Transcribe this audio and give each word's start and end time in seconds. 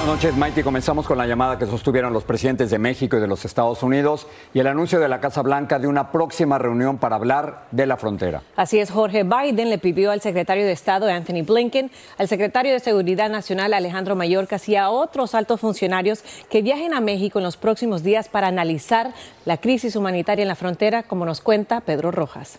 Buenas 0.00 0.16
noches, 0.16 0.34
Maite. 0.34 0.64
Comenzamos 0.64 1.06
con 1.06 1.18
la 1.18 1.26
llamada 1.26 1.58
que 1.58 1.66
sostuvieron 1.66 2.14
los 2.14 2.24
presidentes 2.24 2.70
de 2.70 2.78
México 2.78 3.18
y 3.18 3.20
de 3.20 3.26
los 3.26 3.44
Estados 3.44 3.82
Unidos 3.82 4.26
y 4.54 4.58
el 4.58 4.66
anuncio 4.66 4.98
de 4.98 5.08
la 5.08 5.20
Casa 5.20 5.42
Blanca 5.42 5.78
de 5.78 5.88
una 5.88 6.10
próxima 6.10 6.56
reunión 6.56 6.96
para 6.96 7.16
hablar 7.16 7.66
de 7.70 7.84
la 7.84 7.98
frontera. 7.98 8.42
Así 8.56 8.78
es, 8.78 8.90
Jorge 8.90 9.24
Biden 9.24 9.68
le 9.68 9.76
pidió 9.76 10.10
al 10.10 10.22
secretario 10.22 10.64
de 10.64 10.72
Estado 10.72 11.06
Anthony 11.06 11.44
Blinken, 11.46 11.90
al 12.16 12.28
secretario 12.28 12.72
de 12.72 12.80
Seguridad 12.80 13.28
Nacional 13.28 13.74
Alejandro 13.74 14.16
Mayorkas 14.16 14.70
y 14.70 14.76
a 14.76 14.88
otros 14.88 15.34
altos 15.34 15.60
funcionarios 15.60 16.24
que 16.48 16.62
viajen 16.62 16.94
a 16.94 17.00
México 17.02 17.38
en 17.38 17.44
los 17.44 17.58
próximos 17.58 18.02
días 18.02 18.30
para 18.30 18.46
analizar 18.46 19.12
la 19.44 19.58
crisis 19.58 19.96
humanitaria 19.96 20.40
en 20.42 20.48
la 20.48 20.56
frontera, 20.56 21.02
como 21.02 21.26
nos 21.26 21.42
cuenta 21.42 21.82
Pedro 21.82 22.10
Rojas. 22.10 22.58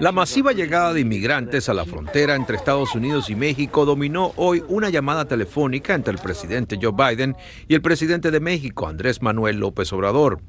La 0.00 0.12
masiva 0.12 0.52
llegada 0.52 0.92
de 0.92 1.00
inmigrantes 1.00 1.68
a 1.68 1.74
la 1.74 1.84
frontera 1.84 2.36
entre 2.36 2.56
Estados 2.56 2.94
Unidos 2.94 3.28
y 3.28 3.34
México 3.34 3.84
dominó 3.84 4.32
hoy 4.36 4.62
una 4.68 4.90
llamada 4.90 5.24
telefónica 5.24 5.94
entre 5.94 6.12
el 6.12 6.20
presidente 6.20 6.78
Joe 6.80 6.92
Biden 6.92 7.36
y 7.66 7.74
el 7.74 7.82
presidente 7.82 8.30
de 8.30 8.38
México, 8.38 8.86
Andrés 8.86 9.22
Manuel 9.22 9.58
López 9.58 9.92
Obrador. 9.92 10.40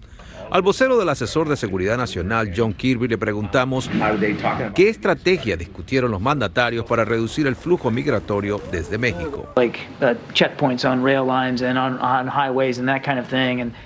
Al 0.51 0.63
vocero 0.63 0.97
del 0.97 1.07
asesor 1.07 1.47
de 1.47 1.55
seguridad 1.55 1.95
nacional, 1.95 2.51
John 2.53 2.73
Kirby, 2.73 3.07
le 3.07 3.17
preguntamos 3.17 3.89
qué 4.75 4.89
estrategia 4.89 5.55
discutieron 5.55 6.11
los 6.11 6.19
mandatarios 6.19 6.83
para 6.83 7.05
reducir 7.05 7.47
el 7.47 7.55
flujo 7.55 7.89
migratorio 7.89 8.61
desde 8.69 8.97
México. 8.97 9.47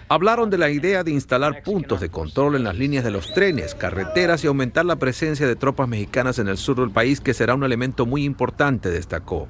Hablaron 0.10 0.50
de 0.50 0.58
la 0.58 0.70
idea 0.72 1.04
de 1.04 1.12
instalar 1.12 1.62
puntos 1.62 2.02
de 2.02 2.10
control 2.10 2.56
en 2.56 2.64
las 2.64 2.76
líneas 2.76 3.04
de 3.04 3.12
los 3.12 3.32
trenes, 3.32 3.76
carreteras 3.76 4.44
y 4.44 4.48
aumentar 4.48 4.86
la 4.86 4.96
presencia 4.96 5.46
de 5.46 5.56
tropas 5.56 5.88
mexicanas 5.88 6.40
en 6.40 6.48
el 6.48 6.58
sur 6.58 6.78
del 6.78 6.90
país, 6.90 7.22
que 7.22 7.36
será 7.36 7.54
un 7.54 7.64
elemento 7.64 8.08
muy 8.08 8.24
importante, 8.24 8.90
destacó. 8.90 9.50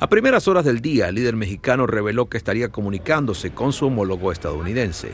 A 0.00 0.08
primeras 0.08 0.48
horas 0.48 0.64
del 0.64 0.80
día, 0.80 1.10
el 1.10 1.14
líder 1.14 1.36
mexicano 1.36 1.86
reveló 1.86 2.28
que 2.28 2.38
estaría 2.38 2.70
comunicándose 2.70 3.52
con 3.52 3.72
su 3.72 3.86
homólogo 3.86 4.32
estadounidense. 4.32 5.12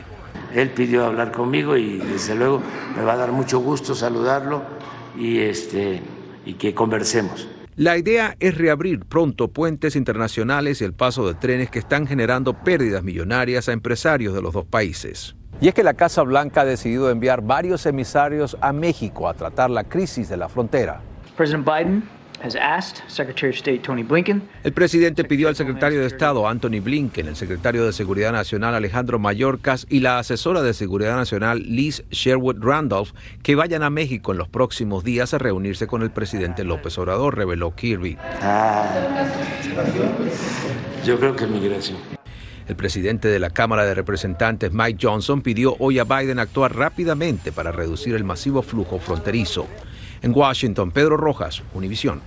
Él 0.53 0.69
pidió 0.71 1.05
hablar 1.05 1.31
conmigo 1.31 1.77
y 1.77 1.97
desde 1.97 2.35
luego 2.35 2.61
me 2.95 3.03
va 3.03 3.13
a 3.13 3.17
dar 3.17 3.31
mucho 3.31 3.59
gusto 3.59 3.95
saludarlo 3.95 4.63
y, 5.17 5.39
este, 5.39 6.01
y 6.45 6.53
que 6.53 6.73
conversemos. 6.73 7.47
La 7.75 7.95
idea 7.95 8.35
es 8.39 8.57
reabrir 8.57 9.05
pronto 9.05 9.49
puentes 9.49 9.95
internacionales 9.95 10.81
y 10.81 10.83
el 10.83 10.93
paso 10.93 11.27
de 11.27 11.35
trenes 11.35 11.69
que 11.69 11.77
están 11.77 12.07
generando 12.07 12.53
pérdidas 12.53 13.03
millonarias 13.03 13.69
a 13.69 13.73
empresarios 13.73 14.33
de 14.33 14.41
los 14.41 14.53
dos 14.53 14.65
países. 14.65 15.35
Y 15.61 15.67
es 15.67 15.73
que 15.73 15.83
la 15.83 15.93
Casa 15.93 16.23
Blanca 16.23 16.61
ha 16.61 16.65
decidido 16.65 17.11
enviar 17.11 17.41
varios 17.41 17.85
emisarios 17.85 18.57
a 18.61 18.73
México 18.73 19.29
a 19.29 19.35
tratar 19.35 19.69
la 19.69 19.83
crisis 19.83 20.29
de 20.29 20.37
la 20.37 20.49
frontera. 20.49 21.01
El 24.63 24.73
presidente 24.73 25.23
pidió 25.23 25.47
al 25.47 25.55
secretario 25.55 26.01
de 26.01 26.07
Estado 26.07 26.47
Anthony 26.47 26.79
Blinken, 26.81 27.27
el 27.27 27.35
secretario 27.35 27.85
de 27.85 27.93
Seguridad 27.93 28.31
Nacional 28.31 28.75
Alejandro 28.75 29.17
Mayorkas 29.17 29.87
y 29.89 30.01
la 30.01 30.19
asesora 30.19 30.61
de 30.61 30.73
Seguridad 30.73 31.15
Nacional 31.15 31.63
Liz 31.63 32.03
Sherwood 32.11 32.57
Randolph 32.59 33.11
que 33.41 33.55
vayan 33.55 33.83
a 33.83 33.89
México 33.89 34.31
en 34.31 34.37
los 34.37 34.47
próximos 34.47 35.03
días 35.03 35.33
a 35.33 35.39
reunirse 35.39 35.87
con 35.87 36.03
el 36.03 36.11
presidente 36.11 36.63
López 36.63 36.97
Obrador, 36.97 37.35
reveló 37.35 37.75
Kirby. 37.75 38.17
Ah, 38.41 38.85
yo 41.05 41.19
creo 41.19 41.35
que 41.35 41.47
migración. 41.47 41.97
El 42.67 42.75
presidente 42.75 43.29
de 43.29 43.39
la 43.39 43.49
Cámara 43.49 43.85
de 43.85 43.95
Representantes, 43.95 44.73
Mike 44.73 44.99
Johnson, 45.01 45.41
pidió 45.41 45.77
hoy 45.79 45.99
a 45.99 46.03
Biden 46.03 46.37
actuar 46.37 46.75
rápidamente 46.75 47.53
para 47.53 47.71
reducir 47.71 48.13
el 48.13 48.25
masivo 48.25 48.61
flujo 48.61 48.99
fronterizo. 48.99 49.67
En 50.21 50.35
Washington, 50.35 50.91
Pedro 50.91 51.17
Rojas, 51.17 51.61
Univisión. 51.73 52.21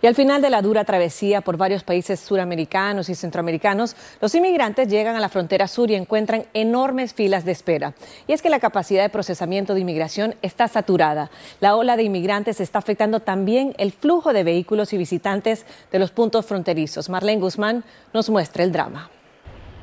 Y 0.00 0.06
al 0.06 0.14
final 0.14 0.40
de 0.40 0.50
la 0.50 0.62
dura 0.62 0.84
travesía 0.84 1.40
por 1.40 1.56
varios 1.56 1.82
países 1.82 2.20
suramericanos 2.20 3.08
y 3.08 3.16
centroamericanos, 3.16 3.96
los 4.20 4.32
inmigrantes 4.36 4.86
llegan 4.86 5.16
a 5.16 5.20
la 5.20 5.28
frontera 5.28 5.66
sur 5.66 5.90
y 5.90 5.96
encuentran 5.96 6.46
enormes 6.54 7.14
filas 7.14 7.44
de 7.44 7.50
espera. 7.50 7.94
Y 8.28 8.32
es 8.32 8.40
que 8.40 8.48
la 8.48 8.60
capacidad 8.60 9.02
de 9.02 9.08
procesamiento 9.08 9.74
de 9.74 9.80
inmigración 9.80 10.36
está 10.40 10.68
saturada. 10.68 11.32
La 11.58 11.74
ola 11.74 11.96
de 11.96 12.04
inmigrantes 12.04 12.60
está 12.60 12.78
afectando 12.78 13.18
también 13.18 13.74
el 13.76 13.90
flujo 13.90 14.32
de 14.32 14.44
vehículos 14.44 14.92
y 14.92 14.98
visitantes 14.98 15.66
de 15.90 15.98
los 15.98 16.12
puntos 16.12 16.46
fronterizos. 16.46 17.08
Marlene 17.08 17.40
Guzmán 17.40 17.82
nos 18.14 18.30
muestra 18.30 18.62
el 18.62 18.70
drama. 18.70 19.10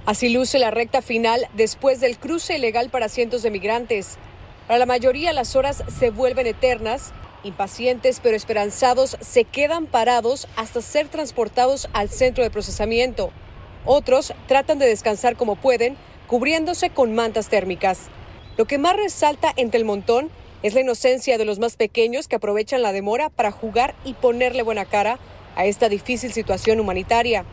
Así 0.06 0.30
luce 0.30 0.60
la 0.60 0.72
recta 0.72 1.02
final 1.02 1.42
después 1.56 2.00
del 2.00 2.18
cruce 2.18 2.58
ilegal 2.58 2.90
para 2.90 3.10
cientos 3.10 3.42
de 3.42 3.52
migrantes. 3.52 4.18
Para 4.68 4.80
la 4.80 4.86
mayoría 4.88 5.32
las 5.32 5.56
horas 5.56 5.84
se 6.00 6.10
vuelven 6.10 6.48
eternas. 6.48 7.14
Impacientes 7.44 8.20
pero 8.22 8.36
esperanzados 8.36 9.18
se 9.22 9.44
quedan 9.44 9.86
parados 9.86 10.48
hasta 10.56 10.82
ser 10.82 11.08
transportados 11.08 11.88
al 11.94 12.10
centro 12.10 12.44
de 12.44 12.50
procesamiento. 12.50 13.32
Otros 13.86 14.34
tratan 14.48 14.80
de 14.80 14.88
descansar 14.88 15.36
como 15.36 15.56
pueden, 15.56 15.96
cubriéndose 16.26 16.90
con 16.90 17.14
mantas 17.14 17.50
térmicas. 17.50 18.08
Lo 18.58 18.66
que 18.66 18.80
más 18.80 18.96
resalta 18.96 19.54
entre 19.58 19.78
el 19.80 19.86
montón 19.86 20.32
es 20.64 20.74
la 20.74 20.82
inocencia 20.82 21.38
de 21.38 21.46
los 21.46 21.60
más 21.60 21.76
pequeños 21.76 22.28
que 22.28 22.38
aprovechan 22.38 22.82
la 22.82 22.94
demora 22.94 23.30
para 23.30 23.52
jugar 23.52 23.94
y 24.04 24.14
ponerle 24.14 24.64
buena 24.64 24.86
cara 24.86 25.20
a 25.56 25.66
esta 25.66 25.88
difícil 25.90 26.34
situación 26.34 26.80
humanitaria. 26.80 27.46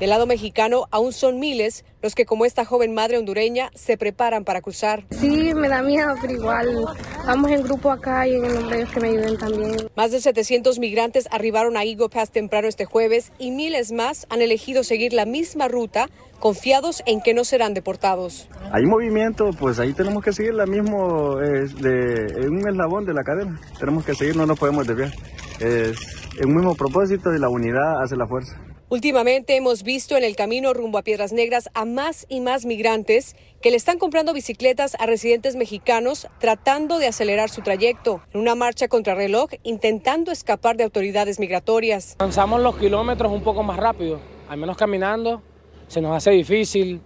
Del 0.00 0.10
lado 0.10 0.26
mexicano, 0.26 0.86
aún 0.92 1.12
son 1.12 1.40
miles 1.40 1.84
los 2.02 2.14
que, 2.14 2.24
como 2.24 2.44
esta 2.44 2.64
joven 2.64 2.94
madre 2.94 3.18
hondureña, 3.18 3.70
se 3.74 3.96
preparan 3.96 4.44
para 4.44 4.60
cruzar. 4.60 5.04
Sí, 5.10 5.52
me 5.54 5.68
da 5.68 5.82
miedo, 5.82 6.14
pero 6.20 6.32
igual 6.32 6.86
vamos 7.26 7.50
en 7.50 7.62
grupo 7.64 7.90
acá 7.90 8.28
y 8.28 8.36
en 8.36 8.44
el 8.44 8.54
nombre 8.54 8.76
de 8.76 8.84
Dios 8.84 8.94
que 8.94 9.00
me 9.00 9.08
ayuden 9.08 9.36
también. 9.38 9.76
Más 9.96 10.12
de 10.12 10.20
700 10.20 10.78
migrantes 10.78 11.26
arribaron 11.32 11.76
a 11.76 11.82
Eagle 11.82 12.08
Pass 12.10 12.30
temprano 12.30 12.68
este 12.68 12.84
jueves 12.84 13.32
y 13.40 13.50
miles 13.50 13.90
más 13.90 14.26
han 14.30 14.40
elegido 14.40 14.84
seguir 14.84 15.12
la 15.12 15.26
misma 15.26 15.66
ruta, 15.66 16.08
confiados 16.38 17.02
en 17.04 17.20
que 17.20 17.34
no 17.34 17.42
serán 17.42 17.74
deportados. 17.74 18.48
Hay 18.70 18.86
movimiento, 18.86 19.50
pues 19.58 19.80
ahí 19.80 19.94
tenemos 19.94 20.22
que 20.22 20.32
seguir 20.32 20.54
la 20.54 20.66
mismo, 20.66 21.40
es 21.40 21.74
de, 21.74 22.46
un 22.48 22.68
eslabón 22.68 23.04
de 23.04 23.14
la 23.14 23.24
cadena. 23.24 23.60
Tenemos 23.80 24.04
que 24.04 24.14
seguir, 24.14 24.36
no 24.36 24.46
nos 24.46 24.60
podemos 24.60 24.86
desviar. 24.86 25.10
Es 25.58 25.98
un 26.44 26.54
mismo 26.54 26.76
propósito 26.76 27.34
y 27.34 27.40
la 27.40 27.48
unidad 27.48 28.00
hace 28.00 28.14
la 28.14 28.28
fuerza. 28.28 28.60
Últimamente 28.90 29.54
hemos 29.54 29.82
visto 29.82 30.16
en 30.16 30.24
el 30.24 30.34
camino 30.34 30.72
rumbo 30.72 30.96
a 30.96 31.02
Piedras 31.02 31.34
Negras 31.34 31.68
a 31.74 31.84
más 31.84 32.24
y 32.30 32.40
más 32.40 32.64
migrantes 32.64 33.36
que 33.60 33.70
le 33.70 33.76
están 33.76 33.98
comprando 33.98 34.32
bicicletas 34.32 34.96
a 34.98 35.04
residentes 35.04 35.56
mexicanos 35.56 36.26
tratando 36.40 36.98
de 36.98 37.06
acelerar 37.06 37.50
su 37.50 37.60
trayecto 37.60 38.22
en 38.32 38.40
una 38.40 38.54
marcha 38.54 38.88
contra 38.88 39.14
reloj 39.14 39.50
intentando 39.62 40.32
escapar 40.32 40.78
de 40.78 40.84
autoridades 40.84 41.38
migratorias. 41.38 42.16
Avanzamos 42.18 42.62
los 42.62 42.78
kilómetros 42.78 43.30
un 43.30 43.42
poco 43.42 43.62
más 43.62 43.76
rápido, 43.76 44.20
al 44.48 44.56
menos 44.56 44.78
caminando 44.78 45.42
se 45.86 46.00
nos 46.00 46.16
hace 46.16 46.30
difícil 46.30 47.02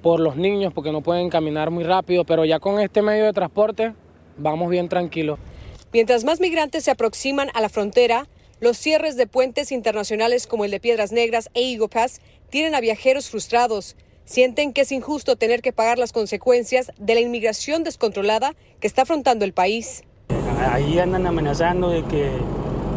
por 0.00 0.20
los 0.20 0.36
niños 0.36 0.72
porque 0.72 0.90
no 0.90 1.02
pueden 1.02 1.28
caminar 1.28 1.70
muy 1.70 1.84
rápido, 1.84 2.24
pero 2.24 2.46
ya 2.46 2.60
con 2.60 2.80
este 2.80 3.02
medio 3.02 3.26
de 3.26 3.34
transporte 3.34 3.92
vamos 4.38 4.70
bien 4.70 4.88
tranquilos. 4.88 5.38
Mientras 5.92 6.24
más 6.24 6.40
migrantes 6.40 6.84
se 6.84 6.90
aproximan 6.90 7.50
a 7.52 7.60
la 7.60 7.68
frontera, 7.68 8.26
Los 8.58 8.78
cierres 8.78 9.16
de 9.16 9.26
puentes 9.26 9.70
internacionales 9.70 10.46
como 10.46 10.64
el 10.64 10.70
de 10.70 10.80
Piedras 10.80 11.12
Negras 11.12 11.50
e 11.52 11.72
Eagle 11.72 11.88
Pass 11.88 12.22
tienen 12.48 12.74
a 12.74 12.80
viajeros 12.80 13.28
frustrados. 13.28 13.96
Sienten 14.24 14.72
que 14.72 14.80
es 14.80 14.92
injusto 14.92 15.36
tener 15.36 15.60
que 15.60 15.74
pagar 15.74 15.98
las 15.98 16.14
consecuencias 16.14 16.90
de 16.96 17.14
la 17.14 17.20
inmigración 17.20 17.84
descontrolada 17.84 18.54
que 18.80 18.86
está 18.86 19.02
afrontando 19.02 19.44
el 19.44 19.52
país. 19.52 20.04
Ahí 20.72 20.98
andan 20.98 21.26
amenazando 21.26 21.90
de 21.90 22.02
que, 22.04 22.30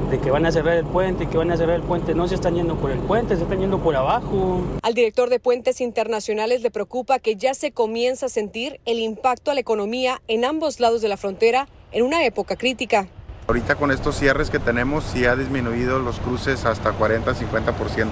de 0.10 0.20
que 0.22 0.32
van 0.32 0.46
a 0.46 0.52
cerrar 0.54 0.78
el 0.78 0.86
puente, 0.86 1.28
que 1.28 1.36
van 1.36 1.52
a 1.52 1.58
cerrar 1.58 1.76
el 1.76 1.84
puente. 1.84 2.16
No 2.16 2.30
se 2.30 2.36
están 2.36 2.56
yendo 2.56 2.78
por 2.78 2.92
el 2.92 3.00
puente, 3.00 3.36
se 3.36 3.44
están 3.44 3.60
yendo 3.60 3.84
por 3.84 3.98
abajo. 3.98 4.62
Al 4.82 4.94
director 4.94 5.30
de 5.30 5.42
puentes 5.42 5.82
internacionales 5.82 6.62
le 6.62 6.72
preocupa 6.72 7.20
que 7.20 7.36
ya 7.36 7.54
se 7.54 7.74
comienza 7.74 8.28
a 8.28 8.30
sentir 8.30 8.80
el 8.86 9.00
impacto 9.00 9.52
a 9.52 9.56
la 9.56 9.60
economía 9.60 10.22
en 10.30 10.46
ambos 10.46 10.80
lados 10.80 11.02
de 11.02 11.10
la 11.10 11.18
frontera 11.18 11.68
en 11.92 12.06
una 12.06 12.24
época 12.24 12.56
crítica. 12.56 13.10
Ahorita 13.50 13.78
con 13.78 13.90
estos 13.90 14.16
cierres 14.16 14.52
que 14.52 14.60
tenemos 14.60 15.04
sí 15.04 15.26
ha 15.26 15.36
disminuido 15.36 15.98
los 15.98 16.20
cruces 16.20 16.66
hasta 16.66 16.94
40-50% 16.94 18.12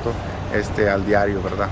este, 0.56 0.90
al 0.90 1.06
diario, 1.06 1.44
¿verdad? 1.44 1.70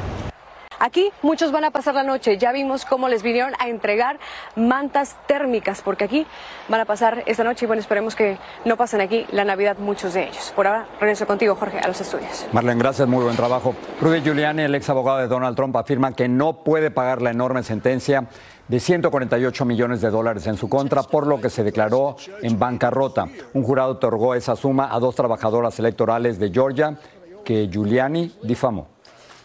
Aquí 0.77 1.09
muchos 1.23 1.51
van 1.51 1.63
a 1.63 1.71
pasar 1.71 1.95
la 1.95 2.03
noche. 2.03 2.37
Ya 2.37 2.51
vimos 2.51 2.85
cómo 2.85 3.09
les 3.09 3.23
vinieron 3.23 3.53
a 3.57 3.67
entregar 3.69 4.19
mantas 4.55 5.15
térmicas, 5.25 5.81
porque 5.81 6.03
aquí 6.03 6.27
van 6.67 6.79
a 6.79 6.85
pasar 6.85 7.23
esta 7.25 7.43
noche 7.43 7.65
y 7.65 7.67
bueno, 7.67 7.79
esperemos 7.79 8.15
que 8.15 8.37
no 8.65 8.77
pasen 8.77 9.01
aquí 9.01 9.25
la 9.31 9.45
Navidad 9.45 9.77
muchos 9.79 10.13
de 10.13 10.27
ellos. 10.27 10.53
Por 10.55 10.67
ahora, 10.67 10.85
regreso 10.99 11.25
contigo, 11.25 11.55
Jorge, 11.55 11.79
a 11.79 11.87
los 11.87 11.99
estudios. 11.99 12.45
Marlene, 12.51 12.79
gracias, 12.79 13.07
muy 13.07 13.23
buen 13.23 13.35
trabajo. 13.35 13.73
Rudy 13.99 14.21
Giuliani, 14.21 14.61
el 14.61 14.75
ex 14.75 14.87
abogado 14.89 15.17
de 15.17 15.27
Donald 15.27 15.55
Trump, 15.55 15.75
afirma 15.75 16.13
que 16.13 16.27
no 16.27 16.63
puede 16.63 16.91
pagar 16.91 17.23
la 17.23 17.31
enorme 17.31 17.63
sentencia 17.63 18.27
de 18.67 18.79
148 18.79 19.65
millones 19.65 20.01
de 20.01 20.09
dólares 20.09 20.47
en 20.47 20.57
su 20.57 20.69
contra, 20.69 21.03
por 21.03 21.27
lo 21.27 21.39
que 21.39 21.49
se 21.49 21.63
declaró 21.63 22.15
en 22.41 22.57
bancarrota. 22.57 23.27
Un 23.53 23.63
jurado 23.63 23.91
otorgó 23.91 24.35
esa 24.35 24.55
suma 24.55 24.93
a 24.93 24.99
dos 24.99 25.15
trabajadoras 25.15 25.77
electorales 25.79 26.39
de 26.39 26.49
Georgia 26.51 26.97
que 27.43 27.69
Giuliani 27.71 28.33
difamó. 28.43 28.94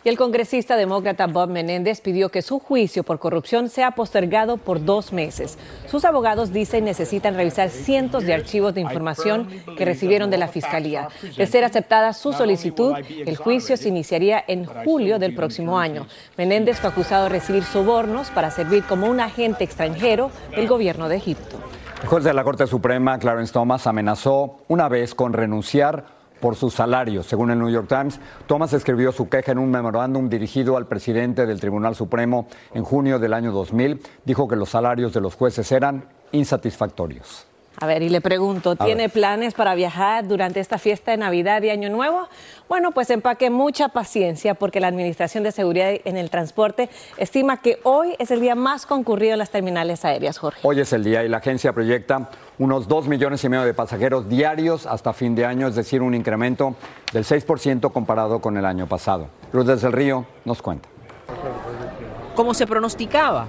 Y 0.03 0.09
el 0.09 0.17
congresista 0.17 0.77
demócrata 0.77 1.27
Bob 1.27 1.51
Menéndez 1.51 2.01
pidió 2.01 2.31
que 2.31 2.41
su 2.41 2.59
juicio 2.59 3.03
por 3.03 3.19
corrupción 3.19 3.69
sea 3.69 3.91
postergado 3.91 4.57
por 4.57 4.83
dos 4.83 5.13
meses. 5.13 5.59
Sus 5.91 6.07
abogados 6.07 6.53
dicen 6.53 6.85
necesitan 6.85 7.35
revisar 7.35 7.69
cientos 7.69 8.25
de 8.25 8.33
archivos 8.33 8.73
de 8.75 8.81
información 8.81 9.49
que 9.77 9.85
recibieron 9.85 10.31
de 10.31 10.39
la 10.39 10.49
Fiscalía. 10.49 11.09
De 11.37 11.47
ser 11.47 11.65
aceptada 11.65 12.15
su 12.15 12.33
solicitud, 12.33 12.95
el 13.27 13.37
juicio 13.37 13.77
se 13.77 13.89
iniciaría 13.89 14.43
en 14.47 14.65
julio 14.65 15.19
del 15.19 15.35
próximo 15.35 15.79
año. 15.79 16.07
Menéndez 16.39 16.79
fue 16.79 16.89
acusado 16.89 17.25
de 17.25 17.31
recibir 17.31 17.65
sobornos 17.65 18.31
para 18.31 18.51
servir 18.51 18.85
como 18.85 19.07
un 19.07 19.21
agente 19.21 19.65
extranjero 19.65 20.31
del 20.57 20.67
gobierno 20.67 21.11
de 21.11 21.17
Egipto. 21.17 21.59
El 22.03 22.09
juez 22.09 22.25
de 22.25 22.33
la 22.33 22.43
Corte 22.43 22.67
Suprema, 22.67 23.19
Clarence 23.19 23.53
Thomas, 23.53 23.87
amenazó 23.87 24.61
una 24.69 24.89
vez 24.89 25.15
con 25.15 25.35
renunciar 25.35 26.20
por 26.41 26.57
sus 26.57 26.75
salarios. 26.75 27.27
Según 27.27 27.51
el 27.51 27.59
New 27.59 27.71
York 27.71 27.89
Times, 27.89 28.21
Thomas 28.47 28.73
escribió 28.73 29.13
su 29.13 29.29
queja 29.29 29.53
en 29.53 29.59
un 29.59 29.71
memorándum 29.71 30.29
dirigido 30.29 30.77
al 30.77 30.87
presidente 30.87 31.47
del 31.47 31.61
Tribunal 31.61 31.95
Supremo 31.95 32.47
en 32.75 32.85
junio 32.85 33.19
del 33.19 33.35
año 33.35 33.53
2000. 33.53 34.01
Dijo 34.25 34.49
que 34.49 34.57
los 34.57 34.71
salarios 34.71 35.13
de 35.13 35.21
los 35.21 35.35
jueces 35.35 35.71
eran 35.73 36.05
insatisfactorios. 36.33 37.50
A 37.77 37.87
ver, 37.87 38.03
y 38.03 38.09
le 38.09 38.21
pregunto, 38.21 38.77
¿tiene 38.77 39.09
planes 39.09 39.55
para 39.55 39.75
viajar 39.75 40.27
durante 40.27 40.61
esta 40.61 40.77
fiesta 40.77 41.13
de 41.13 41.17
Navidad 41.17 41.63
y 41.63 41.71
Año 41.71 41.89
Nuevo? 41.89 42.29
Bueno, 42.69 42.91
pues 42.91 43.09
empaque 43.11 43.49
mucha 43.49 43.89
paciencia 43.89 44.55
porque 44.55 44.81
la 44.81 44.89
Administración 44.89 45.45
de 45.45 45.53
Seguridad 45.53 45.93
en 46.05 46.17
el 46.17 46.31
Transporte 46.31 46.91
estima 47.17 47.63
que 47.63 47.79
hoy 47.85 48.15
es 48.19 48.31
el 48.31 48.41
día 48.41 48.55
más 48.55 48.87
concurrido 48.87 49.33
en 49.33 49.39
las 49.39 49.51
terminales 49.51 50.05
aéreas, 50.05 50.37
Jorge. 50.39 50.61
Hoy 50.63 50.81
es 50.81 50.93
el 50.93 51.05
día 51.05 51.25
y 51.25 51.29
la 51.29 51.39
agencia 51.39 51.73
proyecta 51.73 52.29
unos 52.59 52.87
2 52.87 53.09
millones 53.09 53.43
y 53.45 53.49
medio 53.49 53.65
de 53.65 53.73
pasajeros 53.73 54.29
diarios 54.29 54.87
hasta 54.87 55.13
fin 55.13 55.35
de 55.35 55.47
año, 55.47 55.67
es 55.67 55.75
decir, 55.75 56.03
un 56.03 56.15
incremento 56.15 56.75
del 57.13 57.25
6% 57.25 57.93
comparado 57.93 58.41
con 58.41 58.57
el 58.57 58.67
año 58.67 58.87
pasado. 58.89 59.29
Luz 59.53 59.67
desde 59.67 59.87
el 59.87 59.93
Río 59.95 60.27
nos 60.45 60.61
cuenta. 60.61 60.89
Como 62.35 62.53
se 62.53 62.67
pronosticaba, 62.67 63.47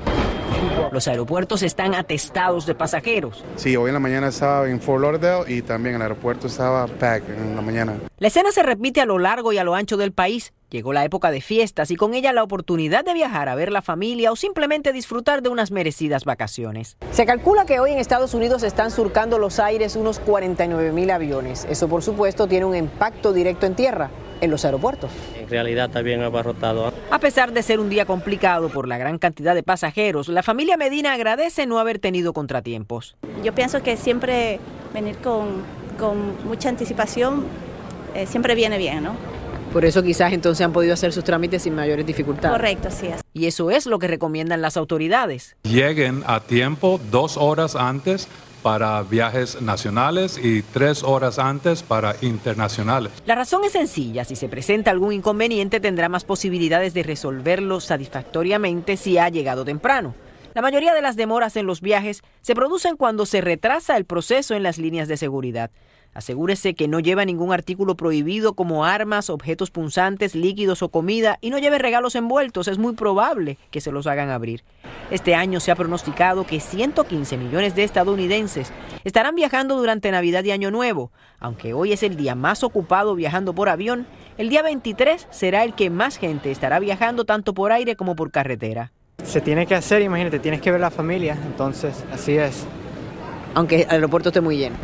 los 0.92 1.08
aeropuertos 1.08 1.64
están 1.64 1.96
atestados 1.96 2.66
de 2.66 2.76
pasajeros. 2.76 3.44
Sí, 3.56 3.76
hoy 3.76 3.90
en 3.90 3.94
la 3.94 4.00
mañana 4.00 4.28
estaba 4.28 4.70
en 4.70 4.82
Fort 4.82 5.02
Lauderdale 5.02 5.52
y 5.52 5.62
también 5.62 5.96
el 5.96 6.02
aeropuerto 6.02 6.48
estaba 6.48 6.88
packed 6.88 7.34
en 7.34 7.56
la 7.56 7.62
mañana. 7.62 7.94
La 8.18 8.28
escena 8.28 8.52
se 8.52 8.64
repite 8.64 9.02
a 9.02 9.06
lo 9.06 9.20
largo 9.20 9.54
y 9.54 9.58
a 9.58 9.64
lo 9.64 9.76
ancho 9.76 9.98
del 9.98 10.12
país. 10.12 10.54
Llegó 10.70 10.94
la 10.94 11.04
época 11.04 11.32
de 11.32 11.42
fiestas 11.42 11.92
y 11.92 11.98
con 11.98 12.14
ella 12.14 12.32
la 12.32 12.44
oportunidad 12.44 13.04
de 13.04 13.14
viajar 13.14 13.50
a 13.50 13.56
ver 13.56 13.72
la 13.72 13.82
familia 13.82 14.32
o 14.32 14.38
simplemente 14.38 14.94
disfrutar 14.94 15.42
de 15.42 15.50
unas 15.50 15.72
merecidas 15.72 16.24
vacaciones. 16.24 16.98
Se 17.12 17.26
calcula 17.26 17.66
que 17.66 17.82
hoy 17.82 17.92
en 17.92 18.00
Estados 18.00 18.34
Unidos 18.34 18.64
están 18.64 18.90
surcando 18.90 19.38
los 19.38 19.60
aires 19.60 19.98
unos 19.98 20.20
49 20.20 20.94
mil 20.94 21.12
aviones. 21.12 21.68
Eso 21.70 21.90
por 21.90 22.04
supuesto 22.04 22.48
tiene 22.48 22.66
un 22.66 22.76
impacto 22.76 23.34
directo 23.34 23.66
en 23.66 23.76
tierra 23.76 24.10
en 24.42 24.52
los 24.52 24.66
aeropuertos. 24.66 25.12
En 25.40 25.48
realidad 25.50 25.86
está 25.86 26.02
bien 26.02 26.22
abarrotado. 26.22 26.94
A 27.10 27.20
pesar 27.20 27.54
de 27.54 27.64
ser 27.64 27.80
un 27.80 27.90
día 27.90 28.06
complicado 28.06 28.70
por 28.70 28.88
la 28.88 28.98
gran 28.98 29.18
cantidad 29.18 29.56
de 29.56 29.64
pasajeros, 29.64 30.28
la 30.28 30.44
familia 30.44 30.78
Medina 30.78 31.14
agradece 31.14 31.66
no 31.66 31.80
haber 31.80 32.00
tenido 32.00 32.34
contratiempos. 32.34 33.16
Yo 33.44 33.54
pienso 33.54 33.82
que 33.82 33.96
siempre 33.98 34.60
venir 34.94 35.18
con, 35.18 35.64
con 35.98 36.44
mucha 36.46 36.70
anticipación 36.70 37.46
eh, 38.16 38.26
siempre 38.26 38.56
viene 38.56 38.78
bien, 38.78 39.04
¿no? 39.04 39.16
Por 39.72 39.86
eso 39.86 40.04
quizás 40.04 40.34
entonces 40.34 40.66
han 40.66 40.74
podido 40.74 40.94
hacer 40.94 41.14
sus 41.14 41.24
trámites 41.24 41.62
sin 41.62 41.74
mayores 41.74 42.06
dificultades. 42.06 42.52
Correcto, 42.52 42.90
sí 42.92 43.08
es. 43.08 43.22
Y 43.34 43.46
eso 43.46 43.72
es 43.72 43.86
lo 43.86 44.00
que 44.00 44.08
recomiendan 44.08 44.62
las 44.62 44.76
autoridades. 44.76 45.56
Lleguen 45.64 46.24
a 46.28 46.42
tiempo 46.42 47.00
dos 47.10 47.38
horas 47.38 47.78
antes 47.78 48.28
para 48.62 49.02
viajes 49.04 49.62
nacionales 49.62 50.40
y 50.42 50.62
tres 50.62 51.04
horas 51.04 51.40
antes 51.40 51.84
para 51.84 52.16
internacionales. 52.22 53.12
La 53.26 53.36
razón 53.36 53.64
es 53.66 53.74
sencilla, 53.74 54.24
si 54.24 54.36
se 54.36 54.50
presenta 54.50 54.92
algún 54.92 55.14
inconveniente 55.14 55.80
tendrá 55.80 56.10
más 56.10 56.24
posibilidades 56.24 56.94
de 56.94 57.04
resolverlo 57.04 57.80
satisfactoriamente 57.80 58.98
si 58.98 59.18
ha 59.18 59.30
llegado 59.30 59.66
temprano. 59.66 60.14
La 60.54 60.62
mayoría 60.62 60.94
de 60.94 61.02
las 61.02 61.16
demoras 61.16 61.56
en 61.56 61.66
los 61.66 61.80
viajes 61.80 62.22
se 62.42 62.56
producen 62.56 62.98
cuando 62.98 63.26
se 63.26 63.40
retrasa 63.40 63.96
el 63.96 64.06
proceso 64.06 64.54
en 64.54 64.64
las 64.64 64.78
líneas 64.78 65.08
de 65.08 65.16
seguridad. 65.16 65.72
Asegúrese 66.14 66.74
que 66.74 66.88
no 66.88 67.00
lleva 67.00 67.24
ningún 67.24 67.54
artículo 67.54 67.96
prohibido 67.96 68.54
como 68.54 68.84
armas, 68.84 69.30
objetos 69.30 69.72
punzantes, 69.72 70.36
líquidos 70.36 70.82
o 70.84 70.90
comida 70.90 71.38
y 71.40 71.50
no 71.50 71.58
lleve 71.58 71.80
regalos 71.80 72.16
envueltos. 72.16 72.68
Es 72.68 72.78
muy 72.78 72.94
probable 72.94 73.58
que 73.72 73.80
se 73.80 73.92
los 73.92 74.08
hagan 74.08 74.30
abrir. 74.30 74.64
Este 75.10 75.36
año 75.36 75.60
se 75.60 75.72
ha 75.72 75.76
pronosticado 75.76 76.46
que 76.46 76.60
115 76.60 77.38
millones 77.38 77.76
de 77.76 77.84
estadounidenses 77.84 78.72
estarán 79.04 79.36
viajando 79.36 79.78
durante 79.78 80.12
Navidad 80.12 80.44
y 80.44 80.52
Año 80.52 80.70
Nuevo. 80.70 81.12
Aunque 81.40 81.74
hoy 81.74 81.94
es 81.94 82.04
el 82.04 82.18
día 82.18 82.36
más 82.36 82.64
ocupado 82.64 83.16
viajando 83.16 83.54
por 83.54 83.70
avión, 83.70 84.06
el 84.38 84.50
día 84.50 84.64
23 84.64 85.28
será 85.30 85.64
el 85.64 85.74
que 85.74 85.90
más 85.90 86.18
gente 86.18 86.52
estará 86.52 86.80
viajando 86.80 87.26
tanto 87.26 87.54
por 87.54 87.72
aire 87.72 87.96
como 87.96 88.16
por 88.16 88.32
carretera. 88.32 88.92
Se 89.24 89.40
tiene 89.40 89.66
que 89.66 89.76
hacer, 89.76 90.02
imagínate, 90.02 90.40
tienes 90.40 90.62
que 90.62 90.72
ver 90.72 90.82
la 90.82 90.92
familia, 90.92 91.38
entonces 91.46 92.04
así 92.12 92.38
es. 92.38 92.66
Aunque 93.54 93.84
el 93.84 93.90
aeropuerto 93.90 94.30
esté 94.30 94.42
muy 94.42 94.58
lleno. 94.58 94.76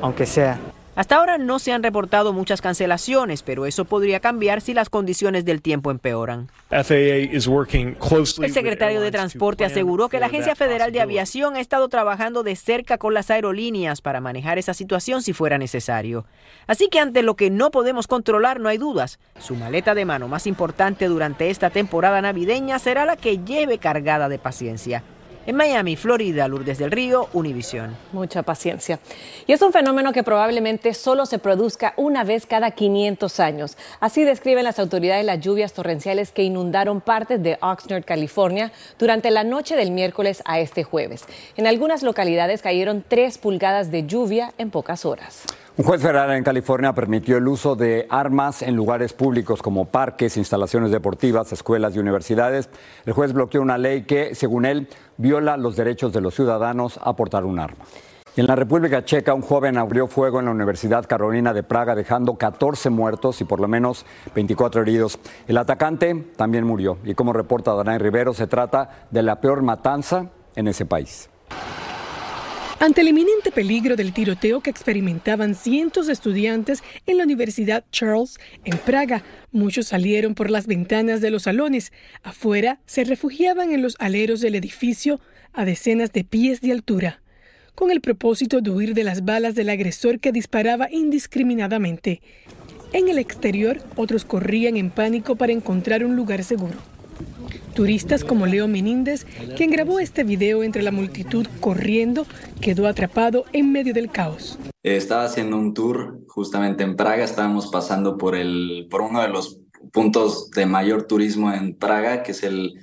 Aunque 0.00 0.26
sea. 0.26 0.58
Hasta 0.94 1.16
ahora 1.16 1.38
no 1.38 1.58
se 1.58 1.72
han 1.72 1.82
reportado 1.82 2.34
muchas 2.34 2.60
cancelaciones, 2.60 3.42
pero 3.42 3.64
eso 3.64 3.86
podría 3.86 4.20
cambiar 4.20 4.60
si 4.60 4.74
las 4.74 4.90
condiciones 4.90 5.46
del 5.46 5.62
tiempo 5.62 5.90
empeoran. 5.90 6.50
El 6.70 6.84
secretario 8.52 9.00
de 9.00 9.10
Transporte 9.10 9.64
aseguró 9.64 10.10
que 10.10 10.20
la 10.20 10.26
Agencia 10.26 10.54
Federal 10.54 10.92
de 10.92 11.00
Aviación 11.00 11.56
ha 11.56 11.60
estado 11.60 11.88
trabajando 11.88 12.42
de 12.42 12.56
cerca 12.56 12.98
con 12.98 13.14
las 13.14 13.30
aerolíneas 13.30 14.02
para 14.02 14.20
manejar 14.20 14.58
esa 14.58 14.74
situación 14.74 15.22
si 15.22 15.32
fuera 15.32 15.56
necesario. 15.56 16.26
Así 16.66 16.88
que 16.88 17.00
ante 17.00 17.22
lo 17.22 17.36
que 17.36 17.48
no 17.48 17.70
podemos 17.70 18.06
controlar 18.06 18.60
no 18.60 18.68
hay 18.68 18.76
dudas. 18.76 19.18
Su 19.40 19.54
maleta 19.54 19.94
de 19.94 20.04
mano 20.04 20.28
más 20.28 20.46
importante 20.46 21.06
durante 21.06 21.48
esta 21.48 21.70
temporada 21.70 22.20
navideña 22.20 22.78
será 22.78 23.06
la 23.06 23.16
que 23.16 23.38
lleve 23.38 23.78
cargada 23.78 24.28
de 24.28 24.38
paciencia. 24.38 25.02
En 25.44 25.56
Miami, 25.56 25.96
Florida, 25.96 26.46
Lourdes 26.46 26.78
del 26.78 26.92
Río, 26.92 27.28
Univisión. 27.32 27.96
Mucha 28.12 28.44
paciencia. 28.44 29.00
Y 29.48 29.52
es 29.52 29.60
un 29.60 29.72
fenómeno 29.72 30.12
que 30.12 30.22
probablemente 30.22 30.94
solo 30.94 31.26
se 31.26 31.40
produzca 31.40 31.94
una 31.96 32.22
vez 32.22 32.46
cada 32.46 32.70
500 32.70 33.40
años. 33.40 33.76
Así 33.98 34.22
describen 34.22 34.62
las 34.62 34.78
autoridades 34.78 35.26
las 35.26 35.40
lluvias 35.40 35.72
torrenciales 35.72 36.30
que 36.30 36.44
inundaron 36.44 37.00
partes 37.00 37.42
de 37.42 37.58
Oxnard, 37.60 38.04
California, 38.04 38.70
durante 39.00 39.32
la 39.32 39.42
noche 39.42 39.74
del 39.74 39.90
miércoles 39.90 40.44
a 40.44 40.60
este 40.60 40.84
jueves. 40.84 41.24
En 41.56 41.66
algunas 41.66 42.04
localidades 42.04 42.62
cayeron 42.62 43.04
3 43.06 43.38
pulgadas 43.38 43.90
de 43.90 44.06
lluvia 44.06 44.52
en 44.58 44.70
pocas 44.70 45.04
horas. 45.04 45.42
Un 45.74 45.86
juez 45.86 46.02
federal 46.02 46.30
en 46.32 46.44
California 46.44 46.92
permitió 46.92 47.38
el 47.38 47.48
uso 47.48 47.74
de 47.76 48.06
armas 48.10 48.60
en 48.60 48.76
lugares 48.76 49.14
públicos 49.14 49.62
como 49.62 49.86
parques, 49.86 50.36
instalaciones 50.36 50.90
deportivas, 50.90 51.50
escuelas 51.50 51.96
y 51.96 51.98
universidades. 51.98 52.68
El 53.06 53.14
juez 53.14 53.32
bloqueó 53.32 53.62
una 53.62 53.78
ley 53.78 54.02
que, 54.02 54.34
según 54.34 54.66
él, 54.66 54.86
viola 55.22 55.56
los 55.56 55.76
derechos 55.76 56.12
de 56.12 56.20
los 56.20 56.34
ciudadanos 56.34 57.00
a 57.02 57.16
portar 57.16 57.44
un 57.46 57.58
arma. 57.58 57.84
En 58.34 58.46
la 58.46 58.56
República 58.56 59.04
Checa, 59.04 59.34
un 59.34 59.42
joven 59.42 59.76
abrió 59.76 60.06
fuego 60.08 60.40
en 60.40 60.46
la 60.46 60.52
Universidad 60.52 61.06
Carolina 61.06 61.52
de 61.52 61.62
Praga, 61.62 61.94
dejando 61.94 62.36
14 62.36 62.88
muertos 62.88 63.40
y 63.42 63.44
por 63.44 63.60
lo 63.60 63.68
menos 63.68 64.06
24 64.34 64.80
heridos. 64.80 65.18
El 65.46 65.58
atacante 65.58 66.14
también 66.36 66.64
murió 66.64 66.96
y 67.04 67.14
como 67.14 67.34
reporta 67.34 67.74
Danay 67.74 67.98
Rivero, 67.98 68.32
se 68.32 68.46
trata 68.46 69.06
de 69.10 69.22
la 69.22 69.40
peor 69.40 69.62
matanza 69.62 70.30
en 70.56 70.66
ese 70.66 70.86
país. 70.86 71.28
Ante 72.82 73.02
el 73.02 73.06
inminente 73.06 73.52
peligro 73.52 73.94
del 73.94 74.12
tiroteo 74.12 74.60
que 74.60 74.68
experimentaban 74.68 75.54
cientos 75.54 76.08
de 76.08 76.14
estudiantes 76.14 76.82
en 77.06 77.16
la 77.16 77.22
Universidad 77.22 77.84
Charles 77.92 78.40
en 78.64 78.76
Praga, 78.76 79.22
muchos 79.52 79.86
salieron 79.86 80.34
por 80.34 80.50
las 80.50 80.66
ventanas 80.66 81.20
de 81.20 81.30
los 81.30 81.44
salones. 81.44 81.92
Afuera 82.24 82.80
se 82.86 83.04
refugiaban 83.04 83.70
en 83.70 83.82
los 83.82 83.94
aleros 84.00 84.40
del 84.40 84.56
edificio 84.56 85.20
a 85.52 85.64
decenas 85.64 86.12
de 86.12 86.24
pies 86.24 86.60
de 86.60 86.72
altura, 86.72 87.22
con 87.76 87.92
el 87.92 88.00
propósito 88.00 88.60
de 88.60 88.70
huir 88.70 88.94
de 88.94 89.04
las 89.04 89.24
balas 89.24 89.54
del 89.54 89.68
agresor 89.68 90.18
que 90.18 90.32
disparaba 90.32 90.90
indiscriminadamente. 90.90 92.20
En 92.92 93.08
el 93.08 93.18
exterior, 93.18 93.78
otros 93.94 94.24
corrían 94.24 94.76
en 94.76 94.90
pánico 94.90 95.36
para 95.36 95.52
encontrar 95.52 96.04
un 96.04 96.16
lugar 96.16 96.42
seguro. 96.42 96.78
Turistas 97.74 98.24
como 98.24 98.46
Leo 98.46 98.68
Meníndez, 98.68 99.26
quien 99.56 99.70
grabó 99.70 99.98
este 99.98 100.24
video 100.24 100.62
entre 100.62 100.82
la 100.82 100.90
multitud 100.90 101.46
corriendo, 101.60 102.26
quedó 102.60 102.86
atrapado 102.86 103.44
en 103.52 103.72
medio 103.72 103.94
del 103.94 104.10
caos. 104.10 104.58
Estaba 104.82 105.24
haciendo 105.24 105.56
un 105.56 105.74
tour 105.74 106.20
justamente 106.28 106.82
en 106.84 106.96
Praga, 106.96 107.24
estábamos 107.24 107.68
pasando 107.68 108.18
por, 108.18 108.34
el, 108.34 108.88
por 108.90 109.02
uno 109.02 109.22
de 109.22 109.28
los 109.28 109.60
puntos 109.92 110.50
de 110.50 110.66
mayor 110.66 111.04
turismo 111.04 111.52
en 111.52 111.74
Praga, 111.74 112.22
que 112.22 112.32
es 112.32 112.42
el, 112.42 112.74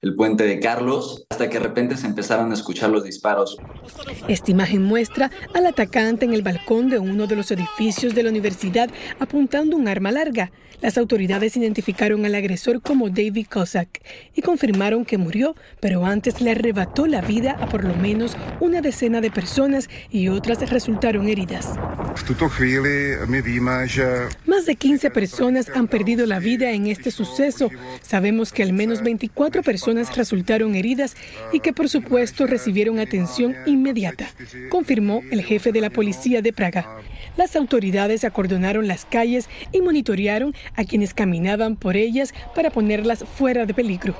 el 0.00 0.14
puente 0.14 0.44
de 0.44 0.60
Carlos, 0.60 1.26
hasta 1.28 1.48
que 1.50 1.58
de 1.58 1.64
repente 1.64 1.96
se 1.96 2.06
empezaron 2.06 2.52
a 2.52 2.54
escuchar 2.54 2.90
los 2.90 3.02
disparos. 3.02 3.58
Esta 4.28 4.50
imagen 4.52 4.82
muestra 4.82 5.32
al 5.54 5.66
atacante 5.66 6.24
en 6.24 6.34
el 6.34 6.42
balcón 6.42 6.88
de 6.88 7.00
uno 7.00 7.26
de 7.26 7.34
los 7.34 7.50
edificios 7.50 8.14
de 8.14 8.22
la 8.22 8.30
universidad 8.30 8.90
apuntando 9.18 9.76
un 9.76 9.88
arma 9.88 10.12
larga. 10.12 10.52
Las 10.80 10.96
autoridades 10.96 11.56
identificaron 11.56 12.24
al 12.24 12.36
agresor 12.36 12.80
como 12.80 13.10
David 13.10 13.48
Cossack 13.50 14.00
y 14.36 14.42
confirmaron 14.42 15.04
que 15.04 15.18
murió, 15.18 15.56
pero 15.80 16.04
antes 16.04 16.40
le 16.40 16.52
arrebató 16.52 17.08
la 17.08 17.20
vida 17.20 17.56
a 17.60 17.68
por 17.68 17.82
lo 17.82 17.96
menos 17.96 18.36
una 18.60 18.80
decena 18.80 19.20
de 19.20 19.32
personas 19.32 19.90
y 20.08 20.28
otras 20.28 20.70
resultaron 20.70 21.28
heridas. 21.28 21.70
Más 24.46 24.66
de 24.66 24.76
15 24.76 25.10
personas 25.10 25.68
han 25.74 25.88
perdido 25.88 26.26
la 26.26 26.38
vida 26.38 26.70
en 26.70 26.86
este 26.86 27.10
suceso. 27.10 27.70
Sabemos 28.00 28.52
que 28.52 28.62
al 28.62 28.72
menos 28.72 29.02
24 29.02 29.64
personas 29.64 29.87
resultaron 29.94 30.74
heridas 30.74 31.16
y 31.52 31.60
que 31.60 31.72
por 31.72 31.88
supuesto 31.88 32.46
recibieron 32.46 32.98
atención 32.98 33.56
inmediata, 33.66 34.30
confirmó 34.68 35.22
el 35.30 35.42
jefe 35.42 35.72
de 35.72 35.80
la 35.80 35.90
policía 35.90 36.42
de 36.42 36.52
Praga. 36.52 37.00
Las 37.36 37.56
autoridades 37.56 38.24
acordonaron 38.24 38.86
las 38.86 39.04
calles 39.04 39.48
y 39.72 39.80
monitorearon 39.80 40.54
a 40.74 40.84
quienes 40.84 41.14
caminaban 41.14 41.76
por 41.76 41.96
ellas 41.96 42.34
para 42.54 42.70
ponerlas 42.70 43.24
fuera 43.24 43.64
de 43.64 43.74
peligro. 43.74 44.14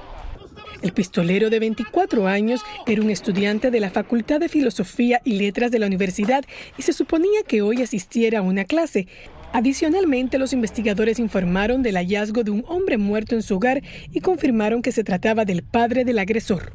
El 0.80 0.92
pistolero 0.92 1.50
de 1.50 1.58
24 1.58 2.28
años 2.28 2.60
era 2.86 3.02
un 3.02 3.10
estudiante 3.10 3.70
de 3.70 3.80
la 3.80 3.90
Facultad 3.90 4.38
de 4.38 4.48
Filosofía 4.48 5.20
y 5.24 5.32
Letras 5.32 5.72
de 5.72 5.80
la 5.80 5.86
universidad 5.86 6.44
y 6.76 6.82
se 6.82 6.92
suponía 6.92 7.42
que 7.46 7.62
hoy 7.62 7.82
asistiera 7.82 8.38
a 8.38 8.42
una 8.42 8.64
clase. 8.64 9.08
Adicionalmente, 9.52 10.38
los 10.38 10.52
investigadores 10.52 11.18
informaron 11.18 11.82
del 11.82 11.96
hallazgo 11.96 12.44
de 12.44 12.50
un 12.50 12.64
hombre 12.68 12.98
muerto 12.98 13.34
en 13.34 13.42
su 13.42 13.56
hogar 13.56 13.82
y 14.12 14.20
confirmaron 14.20 14.82
que 14.82 14.92
se 14.92 15.04
trataba 15.04 15.44
del 15.44 15.62
padre 15.62 16.04
del 16.04 16.18
agresor. 16.18 16.72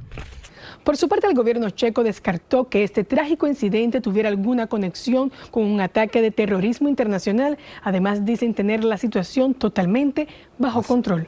Por 0.83 0.97
su 0.97 1.07
parte, 1.07 1.27
el 1.27 1.35
gobierno 1.35 1.69
checo 1.69 2.03
descartó 2.03 2.67
que 2.67 2.83
este 2.83 3.03
trágico 3.03 3.47
incidente 3.47 4.01
tuviera 4.01 4.27
alguna 4.27 4.67
conexión 4.67 5.31
con 5.49 5.63
un 5.63 5.79
ataque 5.79 6.21
de 6.21 6.31
terrorismo 6.31 6.89
internacional. 6.89 7.57
Además, 7.83 8.25
dicen 8.25 8.53
tener 8.53 8.83
la 8.83 8.97
situación 8.97 9.53
totalmente 9.53 10.27
bajo 10.57 10.83
control. 10.83 11.27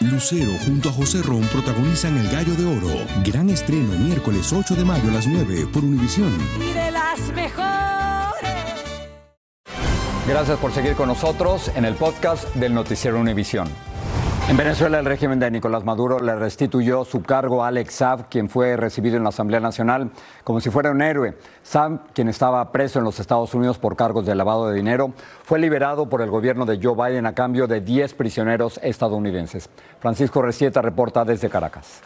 Lucero 0.00 0.52
junto 0.66 0.88
a 0.88 0.92
José 0.92 1.22
Ron 1.22 1.42
protagonizan 1.42 2.18
El 2.18 2.28
Gallo 2.28 2.54
de 2.54 2.64
Oro. 2.64 3.06
Gran 3.24 3.48
estreno 3.48 3.92
miércoles 3.98 4.52
8 4.52 4.74
de 4.74 4.84
mayo 4.84 5.08
a 5.08 5.12
las 5.12 5.26
9 5.26 5.68
por 5.72 5.84
Univisión. 5.84 6.32
Y 6.60 6.72
de 6.72 6.90
las 6.90 7.20
mejores. 7.32 7.64
Gracias 10.26 10.58
por 10.58 10.72
seguir 10.72 10.94
con 10.94 11.08
nosotros 11.08 11.70
en 11.76 11.84
el 11.84 11.94
podcast 11.94 12.52
del 12.56 12.74
Noticiero 12.74 13.20
Univisión. 13.20 13.68
En 14.46 14.58
Venezuela, 14.58 14.98
el 14.98 15.06
régimen 15.06 15.40
de 15.40 15.50
Nicolás 15.50 15.84
Maduro 15.84 16.20
le 16.20 16.36
restituyó 16.36 17.06
su 17.06 17.22
cargo 17.22 17.64
a 17.64 17.68
Alex 17.68 17.94
Saab, 17.94 18.28
quien 18.28 18.50
fue 18.50 18.76
recibido 18.76 19.16
en 19.16 19.22
la 19.22 19.30
Asamblea 19.30 19.58
Nacional 19.58 20.10
como 20.44 20.60
si 20.60 20.68
fuera 20.68 20.90
un 20.90 21.00
héroe. 21.00 21.34
Saab, 21.62 22.12
quien 22.12 22.28
estaba 22.28 22.70
preso 22.70 22.98
en 22.98 23.06
los 23.06 23.18
Estados 23.18 23.54
Unidos 23.54 23.78
por 23.78 23.96
cargos 23.96 24.26
de 24.26 24.34
lavado 24.34 24.68
de 24.68 24.76
dinero, 24.76 25.14
fue 25.44 25.58
liberado 25.58 26.10
por 26.10 26.20
el 26.20 26.28
gobierno 26.28 26.66
de 26.66 26.78
Joe 26.80 26.94
Biden 26.94 27.24
a 27.24 27.34
cambio 27.34 27.66
de 27.66 27.80
10 27.80 28.12
prisioneros 28.14 28.78
estadounidenses. 28.82 29.70
Francisco 29.98 30.42
Recieta 30.42 30.82
reporta 30.82 31.24
desde 31.24 31.48
Caracas. 31.48 32.02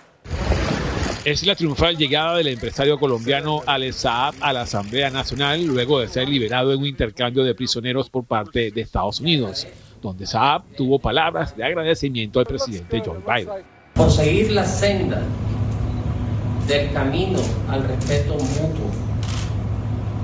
Es 1.24 1.44
la 1.44 1.56
triunfal 1.56 1.96
llegada 1.96 2.36
del 2.36 2.46
empresario 2.46 3.00
colombiano 3.00 3.62
Alex 3.66 3.96
Saab 3.96 4.34
a 4.40 4.52
la 4.52 4.62
Asamblea 4.62 5.10
Nacional 5.10 5.66
luego 5.66 5.98
de 5.98 6.06
ser 6.06 6.28
liberado 6.28 6.72
en 6.72 6.78
un 6.78 6.86
intercambio 6.86 7.42
de 7.42 7.56
prisioneros 7.56 8.08
por 8.08 8.24
parte 8.24 8.70
de 8.70 8.80
Estados 8.80 9.18
Unidos 9.20 9.66
donde 10.00 10.26
Saab 10.26 10.62
tuvo 10.76 10.98
palabras 10.98 11.56
de 11.56 11.64
agradecimiento 11.64 12.40
al 12.40 12.46
presidente 12.46 13.02
Joe 13.04 13.18
Biden. 13.18 13.64
Por 13.94 14.10
seguir 14.10 14.52
la 14.52 14.64
senda 14.64 15.22
del 16.66 16.92
camino 16.92 17.40
al 17.68 17.82
respeto 17.84 18.34
mutuo, 18.34 18.90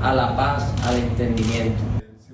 a 0.02 0.14
la 0.14 0.36
paz, 0.36 0.74
al 0.86 0.96
entendimiento. 0.98 1.82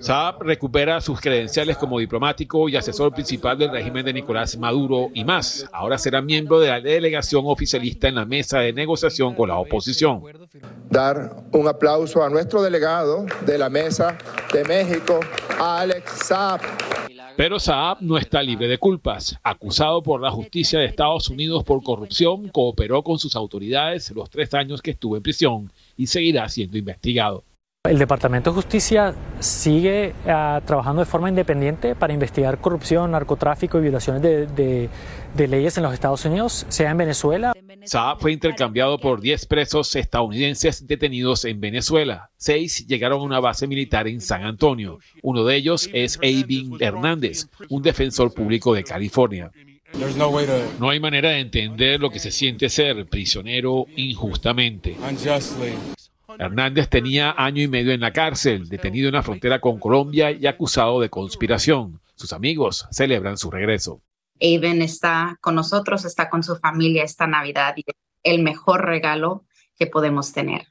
Saab 0.00 0.42
recupera 0.42 0.98
sus 1.02 1.20
credenciales 1.20 1.76
como 1.76 1.98
diplomático 1.98 2.70
y 2.70 2.76
asesor 2.76 3.12
principal 3.12 3.58
del 3.58 3.70
régimen 3.70 4.02
de 4.02 4.14
Nicolás 4.14 4.56
Maduro 4.56 5.10
y 5.12 5.24
más. 5.24 5.68
Ahora 5.72 5.98
será 5.98 6.22
miembro 6.22 6.58
de 6.58 6.68
la 6.68 6.80
delegación 6.80 7.42
oficialista 7.44 8.08
en 8.08 8.14
la 8.14 8.24
mesa 8.24 8.60
de 8.60 8.72
negociación 8.72 9.34
con 9.34 9.50
la 9.50 9.58
oposición. 9.58 10.22
Dar 10.88 11.44
un 11.52 11.68
aplauso 11.68 12.24
a 12.24 12.30
nuestro 12.30 12.62
delegado 12.62 13.26
de 13.44 13.58
la 13.58 13.68
mesa 13.68 14.16
de 14.54 14.64
México, 14.64 15.20
Alex 15.58 16.10
Saab. 16.26 16.62
Pero 17.36 17.58
Saab 17.58 17.98
no 18.00 18.18
está 18.18 18.42
libre 18.42 18.68
de 18.68 18.78
culpas. 18.78 19.38
Acusado 19.42 20.02
por 20.02 20.20
la 20.20 20.30
justicia 20.30 20.78
de 20.78 20.86
Estados 20.86 21.28
Unidos 21.28 21.64
por 21.64 21.82
corrupción, 21.82 22.48
cooperó 22.48 23.02
con 23.02 23.18
sus 23.18 23.36
autoridades 23.36 24.10
los 24.10 24.30
tres 24.30 24.52
años 24.54 24.82
que 24.82 24.92
estuvo 24.92 25.16
en 25.16 25.22
prisión 25.22 25.72
y 25.96 26.06
seguirá 26.06 26.48
siendo 26.48 26.76
investigado. 26.76 27.44
El 27.88 27.98
Departamento 27.98 28.50
de 28.50 28.56
Justicia 28.56 29.14
sigue 29.38 30.12
uh, 30.24 30.60
trabajando 30.66 31.00
de 31.00 31.06
forma 31.06 31.30
independiente 31.30 31.94
para 31.94 32.12
investigar 32.12 32.58
corrupción, 32.58 33.12
narcotráfico 33.12 33.78
y 33.78 33.80
violaciones 33.80 34.20
de, 34.20 34.46
de, 34.48 34.90
de, 35.34 35.48
leyes 35.48 35.78
en 35.78 35.84
los 35.84 35.94
Estados 35.94 36.22
Unidos, 36.26 36.66
sea 36.68 36.90
en 36.90 36.98
Venezuela. 36.98 37.54
Saab 37.90 38.20
fue 38.20 38.30
intercambiado 38.30 39.00
por 39.00 39.20
10 39.20 39.46
presos 39.46 39.96
estadounidenses 39.96 40.86
detenidos 40.86 41.44
en 41.44 41.60
Venezuela. 41.60 42.30
Seis 42.36 42.86
llegaron 42.86 43.18
a 43.18 43.24
una 43.24 43.40
base 43.40 43.66
militar 43.66 44.06
en 44.06 44.20
San 44.20 44.44
Antonio. 44.44 45.00
Uno 45.22 45.42
de 45.42 45.56
ellos 45.56 45.90
es 45.92 46.16
Eivin 46.22 46.76
Hernández, 46.78 47.48
un 47.68 47.82
defensor 47.82 48.32
público 48.32 48.74
de 48.74 48.84
California. 48.84 49.50
No 50.78 50.88
hay 50.88 51.00
manera 51.00 51.30
de 51.30 51.40
entender 51.40 51.98
lo 51.98 52.10
que 52.10 52.20
se 52.20 52.30
siente 52.30 52.68
ser 52.68 53.06
prisionero 53.06 53.86
injustamente. 53.96 54.96
Hernández 56.38 56.88
tenía 56.88 57.34
año 57.36 57.60
y 57.60 57.66
medio 57.66 57.90
en 57.90 58.02
la 58.02 58.12
cárcel, 58.12 58.68
detenido 58.68 59.08
en 59.08 59.14
la 59.14 59.24
frontera 59.24 59.60
con 59.60 59.80
Colombia 59.80 60.30
y 60.30 60.46
acusado 60.46 61.00
de 61.00 61.08
conspiración. 61.08 61.98
Sus 62.14 62.32
amigos 62.32 62.86
celebran 62.92 63.36
su 63.36 63.50
regreso. 63.50 64.00
Aven 64.40 64.82
está 64.82 65.38
con 65.40 65.54
nosotros, 65.54 66.04
está 66.04 66.30
con 66.30 66.42
su 66.42 66.56
familia 66.56 67.04
esta 67.04 67.26
Navidad 67.26 67.74
y 67.76 67.84
es 67.86 67.94
el 68.22 68.42
mejor 68.42 68.84
regalo 68.84 69.44
que 69.78 69.86
podemos 69.86 70.32
tener. 70.32 70.66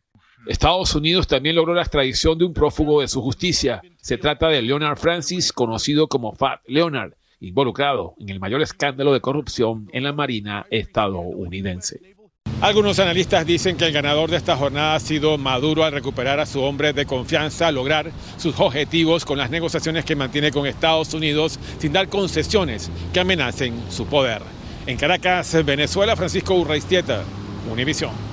Estados 0.48 0.96
Unidos 0.96 1.28
también 1.28 1.56
logró 1.56 1.74
la 1.74 1.82
extradición 1.82 2.38
de 2.38 2.46
un 2.46 2.54
prófugo 2.54 3.02
de 3.02 3.08
su 3.08 3.22
justicia. 3.22 3.82
Se 3.98 4.18
trata 4.18 4.48
de 4.48 4.62
Leonard 4.62 4.98
Francis, 4.98 5.52
conocido 5.52 6.08
como 6.08 6.34
Fat 6.34 6.62
Leonard, 6.66 7.14
involucrado 7.40 8.16
en 8.20 8.30
el 8.30 8.40
mayor 8.40 8.62
escándalo 8.62 9.14
de 9.14 9.22
corrupción 9.22 9.90
en 9.92 10.04
la 10.04 10.14
Marina 10.14 10.66
estadounidense. 10.70 12.16
Algunos 12.62 13.00
analistas 13.00 13.46
dicen 13.46 13.78
que 13.78 13.86
el 13.86 13.94
ganador 13.94 14.30
de 14.30 14.36
esta 14.36 14.58
jornada 14.58 14.96
ha 14.96 15.00
sido 15.00 15.38
Maduro 15.38 15.86
al 15.86 15.94
recuperar 15.94 16.42
a 16.42 16.46
su 16.46 16.62
hombre 16.62 16.92
de 16.92 17.06
confianza, 17.06 17.72
lograr 17.72 18.12
sus 18.36 18.60
objetivos 18.60 19.24
con 19.24 19.38
las 19.38 19.50
negociaciones 19.50 20.04
que 20.04 20.18
mantiene 20.18 20.52
con 20.52 20.68
Estados 20.68 21.14
Unidos 21.14 21.58
sin 21.80 21.94
dar 21.94 22.10
concesiones 22.10 22.92
que 23.14 23.22
amenacen 23.22 23.82
su 23.90 24.08
poder. 24.08 24.42
En 24.88 24.98
Caracas, 24.98 25.56
Venezuela, 25.64 26.18
Francisco 26.18 26.54
Urraistieta, 26.56 27.24
Univisión. 27.72 28.29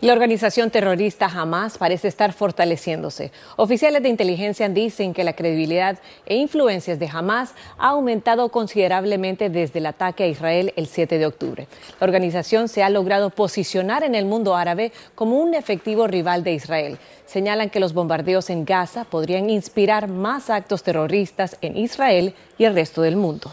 La 0.00 0.12
organización 0.12 0.70
terrorista 0.70 1.26
Hamas 1.26 1.76
parece 1.76 2.06
estar 2.06 2.32
fortaleciéndose. 2.32 3.32
Oficiales 3.56 4.00
de 4.00 4.08
inteligencia 4.08 4.68
dicen 4.68 5.12
que 5.12 5.24
la 5.24 5.32
credibilidad 5.32 5.98
e 6.24 6.36
influencias 6.36 7.00
de 7.00 7.08
Hamas 7.12 7.54
ha 7.78 7.88
aumentado 7.88 8.48
considerablemente 8.50 9.50
desde 9.50 9.80
el 9.80 9.86
ataque 9.86 10.22
a 10.22 10.28
Israel 10.28 10.72
el 10.76 10.86
7 10.86 11.18
de 11.18 11.26
octubre. 11.26 11.66
La 11.98 12.04
organización 12.06 12.68
se 12.68 12.84
ha 12.84 12.90
logrado 12.90 13.30
posicionar 13.30 14.04
en 14.04 14.14
el 14.14 14.24
mundo 14.24 14.54
árabe 14.54 14.92
como 15.16 15.40
un 15.40 15.54
efectivo 15.54 16.06
rival 16.06 16.44
de 16.44 16.52
Israel. 16.52 16.98
Señalan 17.26 17.68
que 17.68 17.80
los 17.80 17.92
bombardeos 17.92 18.50
en 18.50 18.64
Gaza 18.64 19.02
podrían 19.02 19.50
inspirar 19.50 20.06
más 20.06 20.48
actos 20.48 20.84
terroristas 20.84 21.56
en 21.60 21.76
Israel 21.76 22.36
y 22.56 22.66
el 22.66 22.74
resto 22.74 23.02
del 23.02 23.16
mundo. 23.16 23.50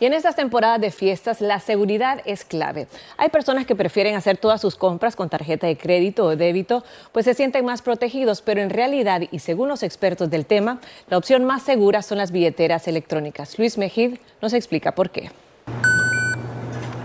Y 0.00 0.06
en 0.06 0.14
estas 0.14 0.34
temporadas 0.34 0.80
de 0.80 0.90
fiestas 0.90 1.42
la 1.42 1.60
seguridad 1.60 2.22
es 2.24 2.46
clave. 2.46 2.88
Hay 3.18 3.28
personas 3.28 3.66
que 3.66 3.76
prefieren 3.76 4.16
hacer 4.16 4.38
todas 4.38 4.58
sus 4.58 4.74
compras 4.74 5.14
con 5.14 5.28
tarjeta 5.28 5.66
de 5.66 5.76
crédito 5.76 6.24
o 6.24 6.36
débito, 6.36 6.82
pues 7.12 7.26
se 7.26 7.34
sienten 7.34 7.66
más 7.66 7.82
protegidos, 7.82 8.40
pero 8.40 8.62
en 8.62 8.70
realidad, 8.70 9.20
y 9.30 9.40
según 9.40 9.68
los 9.68 9.82
expertos 9.82 10.30
del 10.30 10.46
tema, 10.46 10.80
la 11.10 11.18
opción 11.18 11.44
más 11.44 11.64
segura 11.64 12.00
son 12.00 12.16
las 12.16 12.32
billeteras 12.32 12.88
electrónicas. 12.88 13.58
Luis 13.58 13.76
Mejid 13.76 14.16
nos 14.40 14.54
explica 14.54 14.92
por 14.92 15.10
qué. 15.10 15.30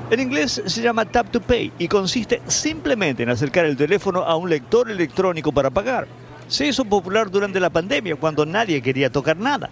En 0.10 0.20
inglés 0.22 0.62
se 0.66 0.82
llama 0.82 1.04
Tap 1.04 1.32
to 1.32 1.42
Pay 1.42 1.74
y 1.78 1.90
consiste 1.90 2.42
simplemente 2.48 3.24
en 3.24 3.30
acercar 3.30 3.66
el 3.66 3.76
teléfono 3.76 4.24
a 4.24 4.38
un 4.38 4.50
lector 4.50 4.90
electrónico 4.90 5.52
para 5.52 5.70
pagar. 5.70 6.08
Se 6.48 6.66
hizo 6.66 6.86
popular 6.86 7.30
durante 7.30 7.60
la 7.60 7.70
pandemia 7.70 8.16
cuando 8.16 8.46
nadie 8.46 8.82
quería 8.82 9.10
tocar 9.10 9.36
nada 9.36 9.70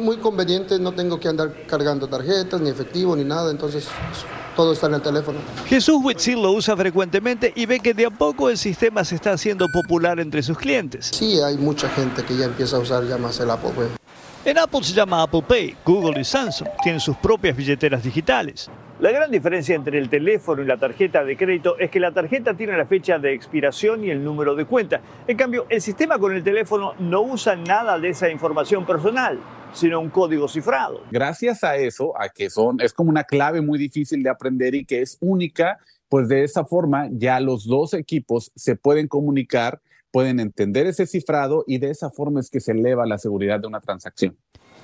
muy 0.00 0.16
conveniente, 0.18 0.78
no 0.78 0.92
tengo 0.92 1.20
que 1.20 1.28
andar 1.28 1.66
cargando 1.66 2.08
tarjetas, 2.08 2.60
ni 2.60 2.70
efectivo, 2.70 3.14
ni 3.14 3.24
nada, 3.24 3.50
entonces 3.50 3.86
todo 4.56 4.72
está 4.72 4.86
en 4.86 4.94
el 4.94 5.02
teléfono. 5.02 5.38
Jesús 5.66 5.96
Huitzil 6.02 6.42
lo 6.42 6.52
usa 6.52 6.76
frecuentemente 6.76 7.52
y 7.54 7.66
ve 7.66 7.80
que 7.80 7.94
de 7.94 8.06
a 8.06 8.10
poco 8.10 8.50
el 8.50 8.58
sistema 8.58 9.04
se 9.04 9.14
está 9.14 9.32
haciendo 9.32 9.66
popular 9.72 10.20
entre 10.20 10.42
sus 10.42 10.58
clientes. 10.58 11.10
Sí, 11.12 11.40
hay 11.40 11.56
mucha 11.56 11.88
gente 11.88 12.24
que 12.24 12.36
ya 12.36 12.46
empieza 12.46 12.76
a 12.76 12.80
usar 12.80 13.06
ya 13.06 13.16
más 13.16 13.38
el 13.40 13.50
Apple 13.50 13.70
Pay. 13.76 13.88
En 14.44 14.58
Apple 14.58 14.82
se 14.82 14.94
llama 14.94 15.22
Apple 15.22 15.42
Pay, 15.46 15.76
Google 15.84 16.20
y 16.20 16.24
Samsung 16.24 16.68
tienen 16.82 17.00
sus 17.00 17.16
propias 17.16 17.56
billeteras 17.56 18.02
digitales. 18.02 18.70
La 19.00 19.10
gran 19.12 19.30
diferencia 19.30 19.74
entre 19.74 19.96
el 19.96 20.10
teléfono 20.10 20.62
y 20.62 20.66
la 20.66 20.76
tarjeta 20.76 21.24
de 21.24 21.34
crédito 21.34 21.78
es 21.78 21.90
que 21.90 21.98
la 21.98 22.12
tarjeta 22.12 22.52
tiene 22.52 22.76
la 22.76 22.84
fecha 22.84 23.18
de 23.18 23.32
expiración 23.32 24.04
y 24.04 24.10
el 24.10 24.22
número 24.22 24.54
de 24.54 24.66
cuenta. 24.66 25.00
En 25.26 25.38
cambio, 25.38 25.64
el 25.70 25.80
sistema 25.80 26.18
con 26.18 26.36
el 26.36 26.44
teléfono 26.44 26.92
no 26.98 27.22
usa 27.22 27.56
nada 27.56 27.98
de 27.98 28.10
esa 28.10 28.28
información 28.28 28.84
personal, 28.84 29.38
sino 29.72 30.00
un 30.00 30.10
código 30.10 30.48
cifrado. 30.48 31.00
Gracias 31.10 31.64
a 31.64 31.76
eso, 31.76 32.12
a 32.20 32.28
que 32.28 32.50
son, 32.50 32.78
es 32.82 32.92
como 32.92 33.08
una 33.08 33.24
clave 33.24 33.62
muy 33.62 33.78
difícil 33.78 34.22
de 34.22 34.28
aprender 34.28 34.74
y 34.74 34.84
que 34.84 35.00
es 35.00 35.16
única, 35.20 35.78
pues 36.10 36.28
de 36.28 36.44
esa 36.44 36.66
forma 36.66 37.08
ya 37.10 37.40
los 37.40 37.66
dos 37.66 37.94
equipos 37.94 38.52
se 38.54 38.76
pueden 38.76 39.08
comunicar, 39.08 39.80
pueden 40.10 40.40
entender 40.40 40.86
ese 40.86 41.06
cifrado 41.06 41.64
y 41.66 41.78
de 41.78 41.88
esa 41.88 42.10
forma 42.10 42.40
es 42.40 42.50
que 42.50 42.60
se 42.60 42.72
eleva 42.72 43.06
la 43.06 43.16
seguridad 43.16 43.60
de 43.60 43.66
una 43.66 43.80
transacción. 43.80 44.36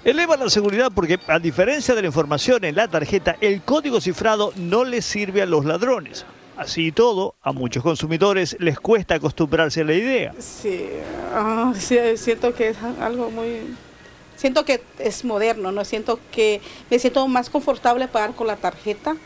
Eleva 0.06 0.36
la 0.36 0.48
seguridad 0.48 0.92
porque, 0.94 1.18
a 1.26 1.40
diferencia 1.40 1.92
de 1.96 2.02
la 2.02 2.06
información 2.06 2.64
en 2.64 2.76
la 2.76 2.86
tarjeta, 2.86 3.36
el 3.40 3.62
código 3.62 4.00
cifrado 4.00 4.52
no 4.54 4.84
le 4.84 5.02
sirve 5.02 5.42
a 5.42 5.46
los 5.46 5.64
ladrones. 5.64 6.24
Así 6.56 6.86
y 6.86 6.92
todo, 6.92 7.34
a 7.42 7.50
muchos 7.50 7.82
consumidores 7.82 8.56
les 8.60 8.78
cuesta 8.78 9.16
acostumbrarse 9.16 9.80
a 9.80 9.84
la 9.84 9.94
idea. 9.94 10.32
Sí, 10.38 10.84
ah, 11.34 11.74
siento 11.76 12.54
que 12.54 12.68
es 12.68 12.76
algo 13.00 13.32
muy... 13.32 13.62
Siento 14.36 14.64
que 14.64 14.80
es 15.00 15.24
moderno, 15.24 15.72
¿no? 15.72 15.84
Siento 15.84 16.20
que 16.30 16.60
me 16.88 17.00
siento 17.00 17.26
más 17.26 17.50
confortable 17.50 18.06
pagar 18.06 18.32
con 18.32 18.46
la 18.46 18.54
tarjeta. 18.54 19.16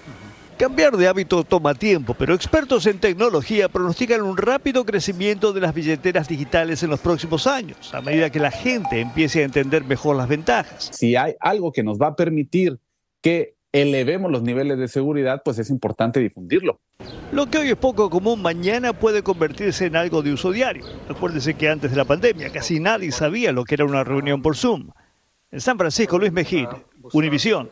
Cambiar 0.60 0.94
de 0.94 1.08
hábito 1.08 1.42
toma 1.42 1.74
tiempo, 1.74 2.12
pero 2.12 2.34
expertos 2.34 2.84
en 2.84 2.98
tecnología 2.98 3.70
pronostican 3.70 4.20
un 4.20 4.36
rápido 4.36 4.84
crecimiento 4.84 5.54
de 5.54 5.62
las 5.62 5.72
billeteras 5.72 6.28
digitales 6.28 6.82
en 6.82 6.90
los 6.90 7.00
próximos 7.00 7.46
años, 7.46 7.94
a 7.94 8.02
medida 8.02 8.28
que 8.28 8.40
la 8.40 8.50
gente 8.50 9.00
empiece 9.00 9.40
a 9.40 9.46
entender 9.46 9.84
mejor 9.84 10.16
las 10.16 10.28
ventajas. 10.28 10.90
Si 10.92 11.16
hay 11.16 11.32
algo 11.40 11.72
que 11.72 11.82
nos 11.82 11.98
va 11.98 12.08
a 12.08 12.14
permitir 12.14 12.78
que 13.22 13.54
elevemos 13.72 14.30
los 14.30 14.42
niveles 14.42 14.76
de 14.76 14.88
seguridad, 14.88 15.40
pues 15.42 15.58
es 15.58 15.70
importante 15.70 16.20
difundirlo. 16.20 16.78
Lo 17.32 17.46
que 17.46 17.56
hoy 17.56 17.70
es 17.70 17.76
poco 17.76 18.10
común, 18.10 18.42
mañana 18.42 18.92
puede 18.92 19.22
convertirse 19.22 19.86
en 19.86 19.96
algo 19.96 20.20
de 20.20 20.34
uso 20.34 20.52
diario. 20.52 20.84
Acuérdese 21.08 21.54
que 21.54 21.70
antes 21.70 21.90
de 21.90 21.96
la 21.96 22.04
pandemia 22.04 22.52
casi 22.52 22.80
nadie 22.80 23.12
sabía 23.12 23.50
lo 23.52 23.64
que 23.64 23.76
era 23.76 23.86
una 23.86 24.04
reunión 24.04 24.42
por 24.42 24.58
Zoom. 24.58 24.90
En 25.50 25.60
San 25.62 25.78
Francisco, 25.78 26.18
Luis 26.18 26.32
Mejía, 26.32 26.68
Univisión. 27.14 27.70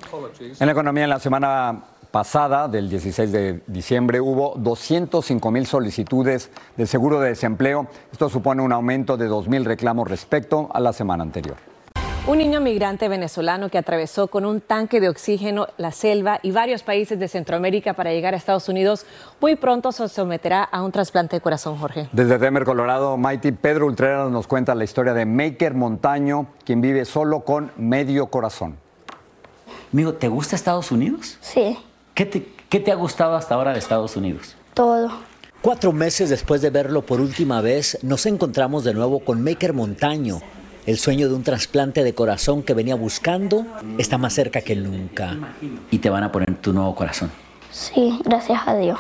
En 0.58 0.66
la 0.66 0.72
economía, 0.72 1.04
en 1.04 1.10
la 1.10 1.20
semana 1.20 1.84
pasada, 2.10 2.68
del 2.68 2.88
16 2.88 3.32
de 3.32 3.60
diciembre, 3.66 4.20
hubo 4.20 4.54
205 4.56 5.50
mil 5.50 5.66
solicitudes 5.66 6.50
de 6.76 6.86
seguro 6.86 7.20
de 7.20 7.30
desempleo. 7.30 7.86
Esto 8.12 8.28
supone 8.28 8.62
un 8.62 8.72
aumento 8.72 9.16
de 9.16 9.26
2 9.26 9.48
mil 9.48 9.64
reclamos 9.64 10.08
respecto 10.08 10.68
a 10.72 10.80
la 10.80 10.92
semana 10.92 11.22
anterior. 11.22 11.56
Un 12.28 12.36
niño 12.36 12.60
migrante 12.60 13.08
venezolano 13.08 13.70
que 13.70 13.78
atravesó 13.78 14.26
con 14.26 14.44
un 14.44 14.60
tanque 14.60 15.00
de 15.00 15.08
oxígeno 15.08 15.68
la 15.78 15.92
selva 15.92 16.40
y 16.42 16.50
varios 16.50 16.82
países 16.82 17.18
de 17.18 17.26
Centroamérica 17.26 17.94
para 17.94 18.12
llegar 18.12 18.34
a 18.34 18.36
Estados 18.36 18.68
Unidos, 18.68 19.06
muy 19.40 19.56
pronto 19.56 19.92
se 19.92 20.06
someterá 20.08 20.62
a 20.62 20.82
un 20.82 20.92
trasplante 20.92 21.36
de 21.36 21.40
corazón, 21.40 21.78
Jorge. 21.78 22.10
Desde 22.12 22.36
Denver, 22.36 22.64
Colorado, 22.64 23.16
Mighty 23.16 23.52
Pedro 23.52 23.86
Ultreras 23.86 24.30
nos 24.30 24.46
cuenta 24.46 24.74
la 24.74 24.84
historia 24.84 25.14
de 25.14 25.24
Maker 25.24 25.72
Montaño, 25.72 26.48
quien 26.66 26.82
vive 26.82 27.06
solo 27.06 27.46
con 27.46 27.72
medio 27.78 28.26
corazón. 28.26 28.76
Amigo, 29.90 30.12
¿te 30.12 30.28
gusta 30.28 30.54
Estados 30.54 30.92
Unidos? 30.92 31.38
Sí. 31.40 31.78
¿Qué 32.18 32.80
te, 32.80 32.90
ha 32.90 32.96
gustado 32.96 33.36
hasta 33.36 33.54
ahora 33.54 33.72
de 33.72 33.78
Estados 33.78 34.16
Unidos? 34.16 34.56
Todo. 34.74 35.08
Cuatro 35.62 35.92
meses 35.92 36.28
después 36.28 36.60
de 36.60 36.70
verlo 36.70 37.02
por 37.02 37.20
última 37.20 37.60
vez, 37.60 37.96
nos 38.02 38.26
encontramos 38.26 38.82
de 38.82 38.92
nuevo 38.92 39.20
con 39.20 39.44
Maker 39.44 39.72
Montaño. 39.72 40.40
El 40.84 40.98
sueño 40.98 41.28
de 41.28 41.36
un 41.36 41.44
trasplante 41.44 42.02
de 42.02 42.14
corazón 42.14 42.64
que 42.64 42.74
venía 42.74 42.96
buscando 42.96 43.64
está 43.98 44.18
más 44.18 44.32
cerca 44.32 44.62
que 44.62 44.74
nunca. 44.74 45.36
Y 45.92 45.98
te 45.98 46.10
van 46.10 46.24
a 46.24 46.32
poner 46.32 46.56
tu 46.56 46.72
nuevo 46.72 46.92
corazón. 46.96 47.30
Sí, 47.70 48.18
gracias 48.24 48.62
a 48.66 48.76
Dios. 48.76 48.98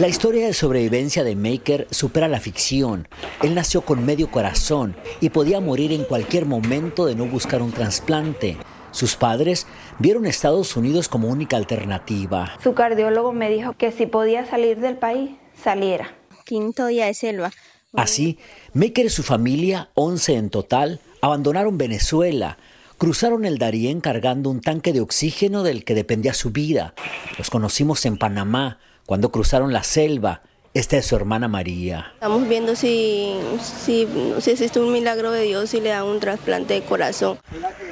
La 0.00 0.08
historia 0.08 0.46
de 0.46 0.54
sobrevivencia 0.54 1.22
de 1.22 1.36
Maker 1.36 1.86
supera 1.92 2.26
la 2.26 2.40
ficción. 2.40 3.06
Él 3.40 3.54
nació 3.54 3.82
con 3.82 4.04
medio 4.04 4.32
corazón 4.32 4.96
y 5.20 5.30
podía 5.30 5.60
morir 5.60 5.92
en 5.92 6.02
cualquier 6.02 6.44
momento 6.44 7.06
de 7.06 7.14
no 7.14 7.26
buscar 7.26 7.62
un 7.62 7.70
trasplante. 7.70 8.58
Sus 8.92 9.16
padres 9.16 9.66
vieron 9.98 10.26
Estados 10.26 10.76
Unidos 10.76 11.08
como 11.08 11.28
única 11.28 11.56
alternativa. 11.56 12.52
Su 12.62 12.74
cardiólogo 12.74 13.32
me 13.32 13.50
dijo 13.50 13.72
que 13.72 13.90
si 13.90 14.06
podía 14.06 14.46
salir 14.46 14.78
del 14.80 14.96
país, 14.96 15.32
saliera. 15.60 16.14
Quinto 16.44 16.86
día 16.86 17.06
de 17.06 17.14
selva. 17.14 17.50
Así, 17.94 18.38
Maker 18.74 19.06
y 19.06 19.10
su 19.10 19.22
familia, 19.22 19.90
11 19.94 20.36
en 20.36 20.50
total, 20.50 21.00
abandonaron 21.20 21.76
Venezuela, 21.78 22.58
cruzaron 22.98 23.44
el 23.44 23.58
Darién 23.58 24.00
cargando 24.00 24.50
un 24.50 24.60
tanque 24.60 24.92
de 24.92 25.00
oxígeno 25.00 25.62
del 25.62 25.84
que 25.84 25.94
dependía 25.94 26.34
su 26.34 26.50
vida. 26.50 26.94
Los 27.38 27.50
conocimos 27.50 28.06
en 28.06 28.16
Panamá, 28.16 28.78
cuando 29.06 29.32
cruzaron 29.32 29.72
la 29.72 29.82
selva 29.82 30.42
esta 30.74 30.96
es 30.96 31.06
su 31.06 31.16
hermana 31.16 31.48
María. 31.48 32.12
Estamos 32.14 32.48
viendo 32.48 32.74
si, 32.76 33.34
si, 33.60 34.08
existe 34.46 34.80
un 34.80 34.92
milagro 34.92 35.30
de 35.30 35.42
Dios 35.42 35.74
y 35.74 35.80
le 35.80 35.90
da 35.90 36.04
un 36.04 36.18
trasplante 36.18 36.74
de 36.74 36.82
corazón. 36.82 37.38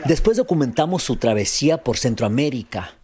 Después 0.07 0.37
documentamos 0.37 1.03
su 1.03 1.17
travesía 1.17 1.85
por 1.85 1.99
Centroamérica. 1.99 2.95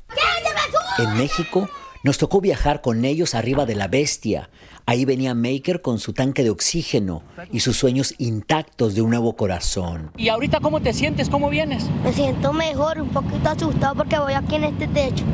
En 0.98 1.14
México 1.18 1.68
nos 2.02 2.16
tocó 2.16 2.40
viajar 2.40 2.80
con 2.80 3.04
ellos 3.04 3.34
arriba 3.34 3.66
de 3.66 3.74
la 3.74 3.88
bestia. 3.88 4.48
Ahí 4.86 5.04
venía 5.04 5.34
Maker 5.34 5.82
con 5.82 5.98
su 5.98 6.14
tanque 6.14 6.42
de 6.42 6.50
oxígeno 6.50 7.22
y 7.52 7.60
sus 7.60 7.76
sueños 7.76 8.14
intactos 8.16 8.94
de 8.94 9.02
un 9.02 9.10
nuevo 9.10 9.36
corazón. 9.36 10.10
¿Y 10.16 10.28
ahorita 10.28 10.60
cómo 10.60 10.80
te 10.80 10.94
sientes? 10.94 11.28
¿Cómo 11.28 11.50
vienes? 11.50 11.84
Me 12.02 12.12
siento 12.14 12.52
mejor, 12.52 13.00
un 13.00 13.10
poquito 13.10 13.50
asustado 13.50 13.96
porque 13.96 14.18
voy 14.18 14.32
aquí 14.32 14.54
en 14.54 14.64
este 14.64 14.86
techo. 14.88 15.24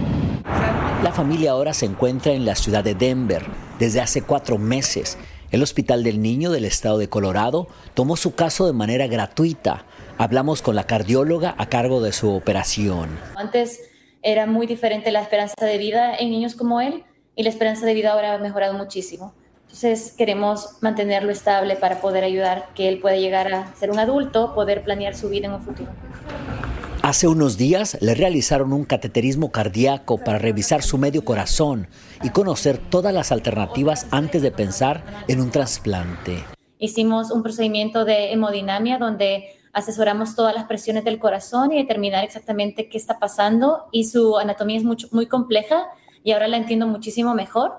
La 1.05 1.13
familia 1.13 1.53
ahora 1.53 1.75
se 1.75 1.87
encuentra 1.87 2.33
en 2.33 2.45
la 2.45 2.57
ciudad 2.57 2.83
de 2.83 2.95
Denver 2.95 3.45
desde 3.83 4.01
hace 4.01 4.23
cuatro 4.23 4.59
meses. 4.59 5.19
El 5.51 5.61
Hospital 5.61 6.05
del 6.05 6.23
Niño 6.23 6.53
del 6.53 6.65
Estado 6.65 6.99
de 6.99 7.09
Colorado 7.09 7.67
tomó 7.95 8.15
su 8.15 8.37
caso 8.37 8.65
de 8.65 8.73
manera 8.73 9.09
gratuita. 9.09 9.87
Hablamos 10.19 10.63
con 10.63 10.77
la 10.77 10.85
cardióloga 10.85 11.57
a 11.59 11.67
cargo 11.67 12.01
de 12.01 12.13
su 12.13 12.31
operación. 12.33 13.09
Antes 13.35 13.81
era 14.23 14.47
muy 14.47 14.69
diferente 14.69 15.11
la 15.11 15.21
esperanza 15.21 15.67
de 15.67 15.79
vida 15.79 16.15
en 16.15 16.31
niños 16.31 16.55
como 16.55 16.81
él 16.81 17.03
y 17.35 17.43
la 17.43 17.49
esperanza 17.49 17.85
de 17.85 17.95
vida 17.95 18.13
ahora 18.13 18.35
ha 18.35 18.39
mejorado 18.39 18.75
muchísimo. 18.75 19.35
Entonces 19.63 20.15
queremos 20.17 20.77
mantenerlo 20.81 21.33
estable 21.33 21.75
para 21.75 22.01
poder 22.01 22.23
ayudar 22.23 22.69
que 22.77 22.89
él 22.89 23.01
pueda 23.01 23.17
llegar 23.17 23.53
a 23.53 23.75
ser 23.75 23.91
un 23.91 23.99
adulto, 23.99 24.55
poder 24.55 24.85
planear 24.85 25.17
su 25.17 25.29
vida 25.29 25.49
en 25.49 25.55
un 25.55 25.63
futuro. 25.63 25.91
Hace 27.03 27.27
unos 27.27 27.59
días 27.59 27.99
le 28.01 28.15
realizaron 28.15 28.73
un 28.73 28.85
cateterismo 28.85 29.51
cardíaco 29.51 30.19
para 30.19 30.39
revisar 30.39 30.85
su 30.85 30.99
medio 30.99 31.25
corazón 31.25 31.89
y 32.23 32.31
conocer 32.31 32.79
todas 32.79 33.13
las 33.13 33.33
alternativas 33.33 34.07
antes 34.13 34.41
de 34.41 34.53
pensar 34.53 35.25
en 35.27 35.41
un 35.41 35.51
trasplante. 35.51 36.45
Hicimos 36.79 37.33
un 37.33 37.43
procedimiento 37.43 38.05
de 38.05 38.33
hemodinamia 38.33 38.99
donde 38.99 39.47
asesoramos 39.73 40.37
todas 40.37 40.55
las 40.55 40.67
presiones 40.67 41.03
del 41.03 41.19
corazón 41.19 41.73
y 41.73 41.77
determinar 41.77 42.23
exactamente 42.23 42.89
qué 42.89 42.99
está 42.99 43.19
pasando 43.19 43.87
y 43.91 44.05
su 44.05 44.39
anatomía 44.39 44.77
es 44.77 44.85
mucho, 44.85 45.09
muy 45.11 45.27
compleja 45.27 45.89
y 46.23 46.31
ahora 46.31 46.47
la 46.47 46.57
entiendo 46.57 46.87
muchísimo 46.87 47.35
mejor. 47.35 47.73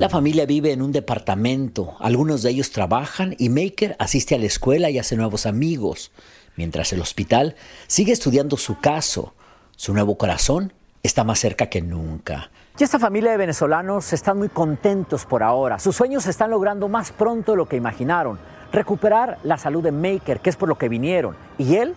La 0.00 0.08
familia 0.08 0.46
vive 0.46 0.72
en 0.72 0.82
un 0.82 0.92
departamento, 0.92 1.94
algunos 2.00 2.42
de 2.42 2.50
ellos 2.50 2.72
trabajan 2.72 3.36
y 3.38 3.50
Maker 3.50 3.96
asiste 3.98 4.34
a 4.34 4.38
la 4.38 4.46
escuela 4.46 4.88
y 4.88 4.98
hace 4.98 5.14
nuevos 5.14 5.44
amigos, 5.44 6.10
mientras 6.56 6.92
el 6.92 7.00
hospital 7.00 7.56
sigue 7.86 8.12
estudiando 8.12 8.56
su 8.56 8.78
caso. 8.78 9.34
Su 9.76 9.92
nuevo 9.92 10.16
corazón 10.16 10.72
está 11.02 11.24
más 11.24 11.38
cerca 11.38 11.66
que 11.66 11.80
nunca. 11.80 12.50
Y 12.78 12.84
esta 12.84 12.98
familia 12.98 13.32
de 13.32 13.36
venezolanos 13.36 14.12
están 14.12 14.38
muy 14.38 14.48
contentos 14.48 15.26
por 15.26 15.42
ahora. 15.42 15.78
Sus 15.78 15.96
sueños 15.96 16.24
se 16.24 16.30
están 16.30 16.50
logrando 16.50 16.88
más 16.88 17.12
pronto 17.12 17.52
de 17.52 17.58
lo 17.58 17.66
que 17.66 17.76
imaginaron. 17.76 18.38
Recuperar 18.72 19.38
la 19.42 19.58
salud 19.58 19.82
de 19.82 19.92
Maker, 19.92 20.40
que 20.40 20.50
es 20.50 20.56
por 20.56 20.68
lo 20.68 20.78
que 20.78 20.88
vinieron. 20.88 21.36
Y 21.58 21.76
él 21.76 21.94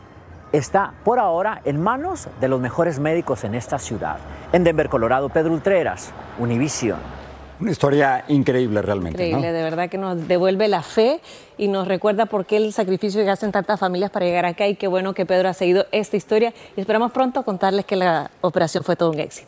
está 0.52 0.94
por 1.04 1.20
ahora 1.20 1.62
en 1.66 1.82
manos 1.82 2.28
de 2.42 2.48
los 2.48 2.60
mejores 2.60 3.00
médicos 3.00 3.44
en 3.44 3.56
esta 3.56 3.80
ciudad. 3.80 4.18
En 4.52 4.64
Denver, 4.64 4.90
Colorado, 4.90 5.30
Pedro 5.30 5.54
Ultreras, 5.54 6.12
Univision. 6.38 7.23
Una 7.64 7.72
historia 7.72 8.26
increíble 8.28 8.82
realmente. 8.82 9.26
Increíble, 9.26 9.54
de 9.54 9.64
verdad 9.64 9.90
que 9.90 9.98
nos 9.98 10.28
devuelve 10.28 10.68
la 10.68 10.84
fe 10.84 11.22
y 11.58 11.70
nos 11.70 11.88
recuerda 11.88 12.26
por 12.26 12.46
qué 12.46 12.58
el 12.58 12.74
sacrificio 12.74 13.24
que 13.24 13.30
hacen 13.30 13.54
tantas 13.54 13.80
familias 13.80 14.12
para 14.12 14.26
llegar 14.26 14.46
acá 14.46 14.68
y 14.68 14.76
qué 14.76 14.88
bueno 14.88 15.14
que 15.14 15.26
Pedro 15.26 15.48
ha 15.48 15.54
seguido 15.54 15.86
esta 15.94 16.18
historia 16.18 16.54
y 16.76 16.82
esperamos 16.82 17.14
pronto 17.14 17.44
contarles 17.44 17.86
que 17.86 17.96
la 17.96 18.32
operación 18.42 18.84
fue 18.84 18.98
todo 18.98 19.12
un 19.12 19.20
éxito. 19.22 19.48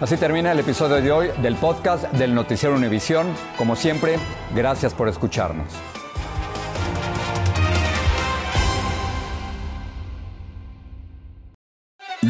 Así 0.00 0.16
termina 0.16 0.52
el 0.52 0.58
episodio 0.60 1.02
de 1.02 1.12
hoy 1.12 1.28
del 1.42 1.56
podcast 1.56 2.10
del 2.12 2.34
Noticiero 2.34 2.74
Univisión. 2.74 3.26
Como 3.58 3.76
siempre, 3.76 4.16
gracias 4.54 4.94
por 4.94 5.06
escucharnos. 5.08 5.97